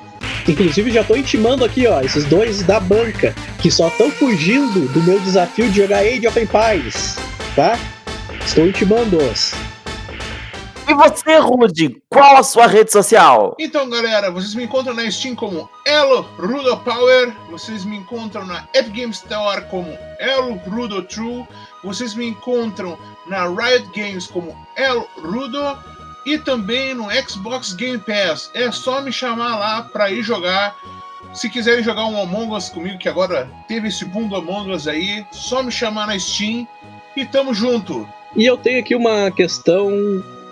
Inclusive 0.47 0.90
já 0.90 1.01
estou 1.01 1.17
intimando 1.17 1.64
aqui, 1.64 1.87
ó, 1.87 2.01
esses 2.01 2.25
dois 2.27 2.62
da 2.62 2.79
banca, 2.79 3.35
que 3.61 3.71
só 3.71 3.88
estão 3.88 4.11
fugindo 4.11 4.93
do 4.93 5.03
meu 5.03 5.19
desafio 5.21 5.69
de 5.71 5.79
jogar 5.79 6.01
Age 6.01 6.27
of 6.27 6.38
Empires, 6.38 7.17
tá? 7.57 7.79
Estou 8.45 8.69
intimando-os. 8.69 9.63
E 10.87 10.92
você, 10.92 11.38
Rude, 11.38 12.03
qual 12.11 12.37
a 12.37 12.42
sua 12.42 12.66
rede 12.66 12.92
social? 12.92 13.57
Então, 13.59 13.88
galera, 13.88 14.31
vocês 14.31 14.55
me 14.55 14.64
encontram 14.64 14.92
na 14.94 15.11
Steam 15.11 15.35
como 15.35 15.68
Elo 15.87 16.23
Rudo 16.38 16.77
Power, 16.79 17.35
vocês 17.51 17.87
me 17.87 17.97
encontram 17.97 18.44
na 18.44 18.68
Epic 18.75 18.94
Games 18.94 19.16
Store 19.16 19.64
como 19.70 19.97
Elo 20.18 20.55
Rudo 20.68 21.03
True, 21.03 21.47
vocês 21.83 22.14
me 22.14 22.27
encontram 22.27 22.99
na 23.27 23.47
Riot 23.49 23.88
Games 23.94 24.27
como 24.27 24.55
Elo 24.77 25.09
Rudo 25.16 25.79
e 26.27 26.37
também 26.38 26.94
no 26.94 27.09
Xbox 27.27 27.73
Game 27.73 27.99
Pass. 27.99 28.51
É 28.53 28.70
só 28.70 29.01
me 29.01 29.11
chamar 29.11 29.59
lá 29.59 29.83
para 29.83 30.11
ir 30.11 30.23
jogar. 30.23 30.77
Se 31.33 31.49
quiserem 31.49 31.83
jogar 31.83 32.05
um 32.07 32.20
Among 32.20 32.55
Us 32.55 32.68
comigo, 32.68 32.99
que 32.99 33.09
agora 33.09 33.51
teve 33.66 33.88
esse 33.88 34.05
boom 34.05 34.29
do 34.29 34.37
Among 34.37 34.70
Us 34.70 34.87
aí, 34.87 35.27
só 35.33 35.62
me 35.62 35.73
chamar 35.73 36.07
na 36.07 36.18
Steam 36.18 36.68
e 37.16 37.25
tamo 37.25 37.55
junto. 37.55 38.07
E 38.37 38.44
eu 38.44 38.57
tenho 38.57 38.81
aqui 38.81 38.94
uma 38.94 39.31
questão 39.31 39.90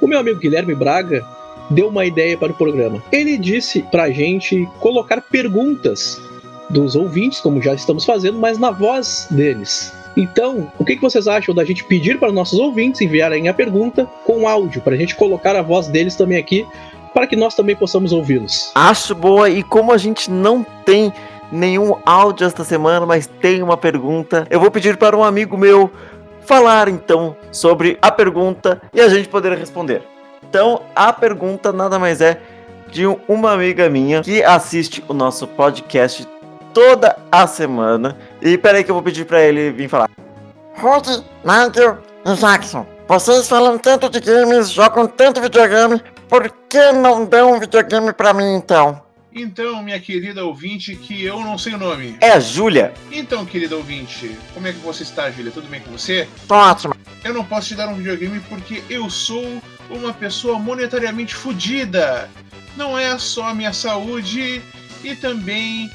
o 0.03 0.09
meu 0.09 0.19
amigo 0.19 0.41
Guilherme 0.41 0.75
Braga 0.75 1.25
deu 1.71 1.88
uma 1.88 2.05
ideia 2.05 2.37
para 2.37 2.53
o 2.53 2.55
programa. 2.55 3.03
Ele 3.12 3.38
disse 3.38 3.83
para 3.85 4.03
a 4.03 4.11
gente 4.11 4.69
colocar 4.81 5.23
perguntas 5.23 6.21
dos 6.69 6.97
ouvintes, 6.97 7.41
como 7.41 7.62
já 7.62 7.73
estamos 7.73 8.05
fazendo, 8.05 8.38
mas 8.38 8.59
na 8.59 8.73
voz 8.73 9.29
deles. 9.31 9.93
Então, 10.17 10.71
o 10.79 10.85
que, 10.85 10.97
vocês 10.97 11.27
acham 11.29 11.55
da 11.55 11.65
gente 11.65 11.85
pedir 11.85 12.19
para 12.19 12.33
nossos 12.33 12.59
ouvintes 12.59 13.01
enviarem 13.01 13.49
a 13.49 13.55
pergunta 13.55 14.07
com 14.27 14.47
áudio, 14.47 14.83
para 14.83 14.95
a 14.95 14.99
gente 14.99 15.15
colocar 15.15 15.55
a 15.55 15.62
voz 15.62 15.87
deles 15.88 16.17
também 16.17 16.37
aqui, 16.37 16.67
para 17.15 17.27
que 17.27 17.37
nós 17.37 17.55
também 17.55 17.77
possamos 17.77 18.12
ouvi-los? 18.12 18.73
Acho 18.75 19.15
boa, 19.15 19.49
e 19.49 19.62
como 19.62 19.93
a 19.93 19.99
gente 19.99 20.31
não 20.31 20.67
tem 20.85 21.12
nenhum 21.51 21.95
áudio 22.05 22.47
esta 22.47 22.65
semana, 22.65 23.07
mas 23.07 23.27
tem 23.27 23.62
uma 23.62 23.77
pergunta, 23.77 24.47
eu 24.51 24.59
vou 24.59 24.71
pedir 24.71 24.97
para 24.97 25.17
um 25.17 25.23
amigo 25.23 25.57
meu 25.57 25.91
falar 26.45 26.89
então 26.89 27.37
sobre 27.51 27.99
a 28.01 28.11
pergunta 28.11 28.81
e 28.93 29.01
a 29.01 29.09
gente 29.09 29.29
poder 29.29 29.57
responder. 29.57 30.03
Então, 30.43 30.83
a 30.95 31.13
pergunta 31.13 31.73
nada 31.73 31.99
mais 31.99 32.21
é 32.21 32.41
de 32.91 33.07
uma 33.27 33.53
amiga 33.53 33.89
minha 33.89 34.21
que 34.23 34.43
assiste 34.45 35.03
o 35.09 35.15
nosso 35.15 35.47
podcast 35.47 36.29
toda 36.75 37.17
a 37.31 37.47
semana. 37.47 38.17
E 38.41 38.59
peraí 38.59 38.85
que 38.85 38.91
eu 38.91 38.95
vou 38.95 39.03
pedir 39.03 39.25
para 39.25 39.43
ele 39.43 39.71
vir 39.71 39.89
falar. 39.89 40.11
Rudy, 40.77 41.25
Nigel 41.45 41.99
e 42.25 42.35
Jackson, 42.35 42.87
vocês 43.09 43.49
falam 43.49 43.79
tanto 43.79 44.09
de 44.09 44.21
games, 44.21 44.71
jogam 44.71 45.07
tanto 45.07 45.41
videogame, 45.41 46.03
por 46.29 46.51
que 46.69 46.93
não 46.93 47.25
dão 47.25 47.53
um 47.53 47.61
videogame 47.61 48.13
para 48.13 48.33
mim 48.33 48.55
então? 48.57 49.01
Então, 49.35 49.83
minha 49.83 49.99
querida 49.99 50.45
ouvinte, 50.45 50.95
que 50.95 51.23
eu 51.25 51.40
não 51.40 51.57
sei 51.57 51.75
o 51.75 51.79
nome. 51.79 52.16
É 52.21 52.33
a 52.33 52.40
Júlia. 52.40 52.92
Então, 53.11 53.47
querida 53.47 53.77
ouvinte, 53.77 54.37
como 54.53 54.66
é 54.66 54.73
que 54.73 54.79
você 54.81 55.03
está, 55.03 55.31
Júlia? 55.31 55.51
Tudo 55.51 55.68
bem 55.68 55.81
com 55.81 55.90
você? 55.90 56.29
Ótimo. 56.49 56.95
Eu 57.25 57.33
não 57.33 57.45
posso 57.45 57.68
te 57.68 57.75
dar 57.75 57.88
um 57.88 57.95
videogame 57.95 58.40
porque 58.49 58.83
eu 58.90 59.09
sou 59.09 59.62
uma 59.88 60.12
pessoa 60.12 60.59
monetariamente 60.59 61.35
fodida. 61.35 62.29
Não 62.77 62.99
é 62.99 63.18
só 63.18 63.49
a 63.49 63.55
minha 63.55 63.73
saúde 63.73 64.62
e 65.03 65.16
também 65.16 65.90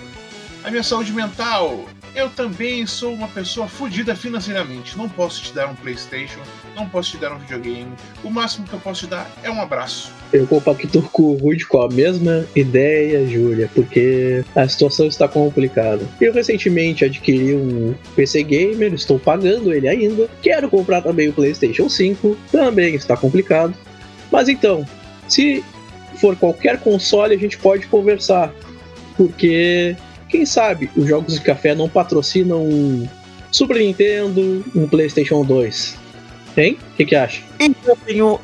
a 0.63 0.71
minha 0.71 0.83
saúde 0.83 1.13
mental 1.13 1.85
eu 2.17 2.31
também 2.31 2.85
sou 2.87 3.13
uma 3.13 3.27
pessoa 3.27 3.67
fodida 3.67 4.15
financeiramente. 4.15 4.97
Não 4.97 5.07
posso 5.07 5.43
te 5.43 5.53
dar 5.53 5.67
um 5.67 5.75
PlayStation, 5.75 6.41
não 6.77 6.87
posso 6.87 7.11
te 7.11 7.17
dar 7.17 7.33
um 7.33 7.39
videogame. 7.39 7.91
O 8.23 8.29
máximo 8.29 8.67
que 8.67 8.73
eu 8.73 8.79
posso 8.79 9.01
te 9.01 9.07
dar 9.07 9.29
é 9.43 9.49
um 9.49 9.59
abraço. 9.61 10.11
Eu 10.31 10.45
compacto 10.45 11.01
com 11.11 11.23
o 11.23 11.37
Rude 11.37 11.65
com 11.65 11.81
a 11.81 11.89
mesma 11.89 12.45
ideia, 12.55 13.25
Júlia, 13.25 13.69
porque 13.73 14.43
a 14.55 14.67
situação 14.67 15.07
está 15.07 15.27
complicada. 15.27 16.05
Eu 16.21 16.33
recentemente 16.33 17.03
adquiri 17.03 17.55
um 17.55 17.95
PC 18.15 18.43
Gamer, 18.43 18.93
estou 18.93 19.17
pagando 19.17 19.73
ele 19.73 19.87
ainda. 19.87 20.29
Quero 20.41 20.69
comprar 20.69 21.01
também 21.01 21.29
o 21.29 21.33
PlayStation 21.33 21.89
5, 21.89 22.37
também 22.51 22.95
está 22.95 23.17
complicado. 23.17 23.73
Mas 24.31 24.47
então, 24.49 24.85
se 25.27 25.63
for 26.17 26.35
qualquer 26.35 26.79
console, 26.79 27.33
a 27.33 27.37
gente 27.37 27.57
pode 27.57 27.87
conversar. 27.87 28.53
Porque 29.15 29.95
quem 30.29 30.45
sabe 30.45 30.91
os 30.95 31.07
jogos 31.07 31.35
de 31.35 31.41
café 31.41 31.73
não 31.73 31.89
patrocinam 31.89 32.63
um 32.63 33.07
Super 33.49 33.77
Nintendo, 33.77 34.63
um 34.75 34.87
PlayStation 34.87 35.43
2? 35.43 36.06
Hein? 36.57 36.77
O 36.93 36.95
que, 36.95 37.05
que 37.05 37.15
acha? 37.15 37.41
E 37.59 37.75
eu 37.85 37.95
tenho 38.05 38.39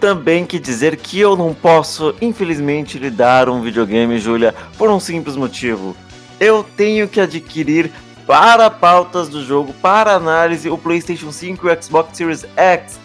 também 0.00 0.46
que 0.46 0.58
dizer 0.58 0.96
que 0.96 1.18
eu 1.18 1.36
não 1.36 1.52
posso, 1.52 2.14
infelizmente, 2.20 2.98
lhe 2.98 3.10
dar 3.10 3.48
um 3.48 3.60
videogame, 3.60 4.18
Júlia, 4.18 4.54
por 4.76 4.88
um 4.90 4.98
simples 4.98 5.36
motivo. 5.36 5.96
Eu 6.40 6.64
tenho 6.76 7.08
que 7.08 7.20
adquirir 7.20 7.90
para 8.26 8.70
pautas 8.70 9.28
do 9.28 9.44
jogo, 9.44 9.72
para 9.74 10.12
análise, 10.12 10.68
o 10.68 10.78
PlayStation 10.78 11.32
5 11.32 11.66
e 11.66 11.72
o 11.72 11.82
Xbox 11.82 12.16
Series 12.16 12.46
X 12.56 12.98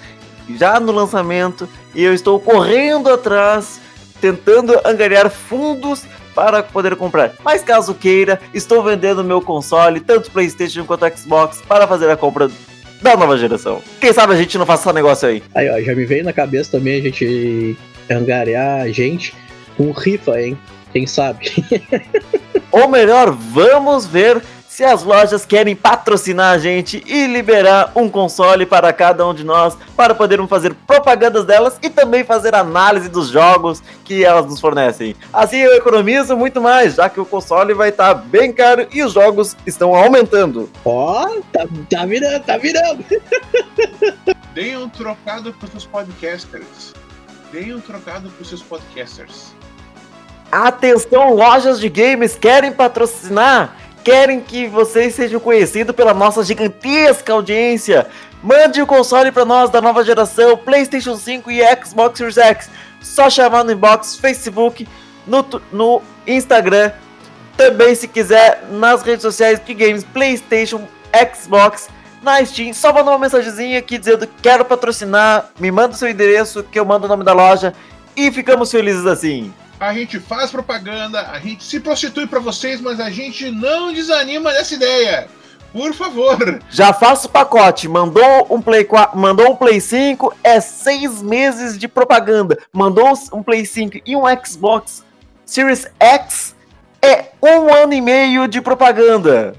já 0.58 0.80
no 0.80 0.92
lançamento 0.92 1.68
e 1.96 2.04
eu 2.04 2.14
estou 2.14 2.40
correndo 2.40 3.10
atrás, 3.10 3.80
tentando 4.20 4.80
angariar 4.86 5.30
fundos 5.30 6.04
para 6.36 6.64
poder 6.64 6.96
comprar. 6.96 7.34
Mas 7.44 7.64
caso 7.64 7.94
queira, 7.94 8.42
estou 8.54 8.84
vendendo 8.84 9.24
meu 9.24 9.42
console, 9.42 10.00
tanto 10.00 10.32
PlayStation 10.32 10.86
quanto 10.86 11.06
Xbox, 11.18 11.62
para 11.62 11.88
fazer 11.88 12.10
a 12.10 12.18
compra 12.18 12.50
da 13.04 13.18
nova 13.18 13.38
geração. 13.38 13.82
Quem 14.00 14.14
sabe 14.14 14.34
a 14.34 14.38
gente 14.38 14.58
não 14.58 14.66
faça 14.66 14.90
esse 14.90 14.96
negócio 14.96 15.28
aí. 15.28 15.44
Aí, 15.54 15.70
ó, 15.70 15.80
já 15.82 15.94
me 15.94 16.06
veio 16.06 16.24
na 16.24 16.32
cabeça 16.32 16.72
também 16.72 17.00
a 17.00 17.04
gente 17.04 17.78
angariar 18.10 18.88
gente 18.90 19.36
com 19.76 19.92
rifa, 19.92 20.42
hein? 20.42 20.58
Quem 20.94 21.06
sabe? 21.06 21.52
Ou 22.72 22.88
melhor, 22.88 23.32
vamos 23.32 24.06
ver 24.06 24.42
se 24.74 24.84
as 24.84 25.04
lojas 25.04 25.46
querem 25.46 25.76
patrocinar 25.76 26.52
a 26.52 26.58
gente 26.58 27.04
e 27.06 27.28
liberar 27.28 27.92
um 27.96 28.10
console 28.10 28.66
para 28.66 28.92
cada 28.92 29.24
um 29.28 29.32
de 29.32 29.44
nós, 29.44 29.78
para 29.96 30.16
podermos 30.16 30.50
fazer 30.50 30.74
propagandas 30.88 31.46
delas 31.46 31.78
e 31.80 31.92
também 31.92 32.24
fazer 32.24 32.56
análise 32.56 33.08
dos 33.08 33.28
jogos 33.28 33.84
que 34.04 34.26
elas 34.26 34.48
nos 34.48 34.60
fornecem. 34.60 35.16
Assim 35.32 35.58
eu 35.58 35.76
economizo 35.76 36.36
muito 36.36 36.60
mais, 36.60 36.96
já 36.96 37.08
que 37.08 37.20
o 37.20 37.26
console 37.26 37.76
vai 37.76 37.90
estar 37.90 38.16
bem 38.16 38.52
caro 38.52 38.88
e 38.92 39.04
os 39.04 39.14
jogos 39.14 39.56
estão 39.64 39.94
aumentando. 39.94 40.68
Ó, 40.84 41.24
tá, 41.52 41.68
tá 41.88 42.06
virando, 42.08 42.44
tá 42.44 42.58
virando. 42.58 43.06
Deem 44.56 44.76
um 44.76 44.90
trocado 44.90 45.54
para 45.54 45.70
os 45.78 45.86
podcasters. 45.86 46.96
Deem 47.52 47.76
um 47.76 47.80
trocado 47.80 48.28
para 48.32 48.42
os 48.42 48.50
seus 48.50 48.64
podcasters. 48.64 49.54
Atenção, 50.52 51.36
lojas 51.36 51.80
de 51.80 51.90
games 51.90 52.36
querem 52.36 52.72
patrocinar? 52.72 53.84
Querem 54.04 54.42
que 54.42 54.68
vocês 54.68 55.16
sejam 55.16 55.40
conhecidos 55.40 55.96
pela 55.96 56.14
nossa 56.14 56.44
gigantesca 56.44 57.32
audiência? 57.32 58.08
Mande 58.44 58.82
o 58.82 58.86
console 58.86 59.32
para 59.32 59.46
nós 59.46 59.70
da 59.70 59.82
nova 59.82 60.04
geração, 60.04 60.58
PlayStation 60.58 61.16
5 61.16 61.50
e 61.50 61.62
Xbox 61.82 62.18
Series 62.18 62.38
X. 62.38 62.70
Só 63.00 63.30
chamar 63.30 63.64
no 63.64 63.72
inbox, 63.72 64.18
Facebook, 64.18 64.86
no, 65.26 65.46
no 65.72 66.02
Instagram. 66.28 66.92
Também, 67.56 67.96
se 67.96 68.10
quiser, 68.10 68.66
nas 68.70 69.04
redes 69.04 69.22
sociais 69.22 69.62
de 69.64 69.74
games, 69.74 70.04
PlayStation, 70.04 70.86
Xbox, 71.34 71.88
na 72.22 72.44
Steam. 72.44 72.74
Só 72.74 72.92
manda 72.92 73.10
uma 73.10 73.20
mensagenzinha 73.20 73.80
aqui 73.80 73.98
dizendo 73.98 74.28
quero 74.42 74.66
patrocinar, 74.66 75.50
me 75.58 75.72
manda 75.72 75.94
o 75.94 75.98
seu 75.98 76.10
endereço, 76.10 76.62
que 76.64 76.78
eu 76.78 76.84
mando 76.84 77.06
o 77.06 77.10
nome 77.10 77.24
da 77.24 77.32
loja. 77.32 77.74
E 78.18 78.30
ficamos 78.34 78.70
felizes 78.70 79.06
assim 79.06 79.54
a 79.80 79.94
gente 79.94 80.20
faz 80.20 80.52
propaganda, 80.52 81.30
a 81.32 81.40
gente 81.40 81.64
se 81.64 81.80
prostitui 81.80 82.28
para 82.28 82.40
vocês, 82.40 82.80
mas 82.80 83.00
a 83.00 83.10
gente 83.10 83.50
não 83.52 83.92
desanima 83.92 84.52
dessa 84.52 84.74
ideia. 84.74 85.28
Por 85.72 85.92
favor. 85.94 86.62
Já 86.70 86.94
faço 86.94 87.28
o 87.28 87.32
pacote. 87.32 87.88
Mandou 87.88 88.48
um 88.50 88.62
Play 88.62 88.84
4, 88.84 89.18
mandou 89.18 89.52
um 89.52 89.56
Play 89.56 89.82
5, 89.82 90.32
é 90.44 90.60
seis 90.60 91.22
meses 91.22 91.80
de 91.80 91.88
propaganda. 91.88 92.60
Mandou 92.72 93.12
um 93.34 93.42
Play 93.42 93.66
5 93.66 94.02
e 94.06 94.16
um 94.16 94.24
Xbox 94.46 95.04
Series 95.44 95.88
X, 96.00 96.56
é 97.02 97.32
um 97.42 97.74
ano 97.74 97.94
e 97.94 98.02
meio 98.02 98.48
de 98.48 98.62
propaganda. 98.62 99.56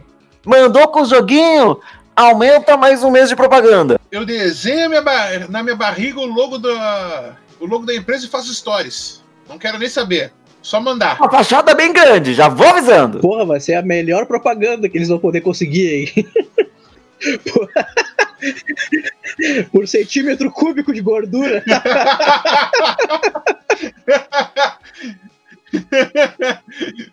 Mandou 0.46 0.86
com 0.88 1.02
o 1.02 1.04
joguinho, 1.04 1.80
aumenta 2.14 2.76
mais 2.76 3.02
um 3.02 3.10
mês 3.10 3.28
de 3.28 3.36
propaganda. 3.36 4.00
Eu 4.10 4.24
desenho 4.24 4.88
minha 4.88 5.02
na 5.48 5.62
minha 5.62 5.76
barriga 5.76 6.20
o 6.20 6.26
logo 6.26 6.58
da, 6.58 7.34
o 7.58 7.66
logo 7.66 7.84
da 7.84 7.94
empresa 7.94 8.26
e 8.26 8.28
faço 8.28 8.54
stories. 8.54 9.23
Não 9.54 9.58
quero 9.58 9.78
nem 9.78 9.88
saber. 9.88 10.32
Só 10.60 10.80
mandar. 10.80 11.16
Uma 11.20 11.30
fachada 11.30 11.72
bem 11.76 11.92
grande, 11.92 12.34
já 12.34 12.48
vou 12.48 12.66
avisando. 12.66 13.20
Porra, 13.20 13.44
vai 13.44 13.60
ser 13.60 13.74
a 13.74 13.82
melhor 13.82 14.26
propaganda 14.26 14.88
que 14.88 14.98
eles 14.98 15.08
vão 15.08 15.20
poder 15.20 15.42
conseguir 15.42 15.88
aí. 15.88 16.26
Por 19.70 19.86
centímetro 19.86 20.50
cúbico 20.50 20.92
de 20.92 21.00
gordura. 21.00 21.62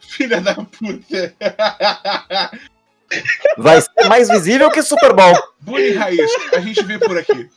Filha 0.02 0.42
da 0.42 0.56
puta. 0.56 1.36
Vai 3.56 3.82
ser 3.82 4.08
mais 4.08 4.30
visível 4.30 4.72
que 4.72 4.82
Super 4.82 5.14
Bowl. 5.14 5.36
Bullying 5.60 5.94
raiz, 5.94 6.32
a 6.54 6.60
gente 6.60 6.84
vê 6.84 6.98
por 6.98 7.16
aqui. 7.18 7.48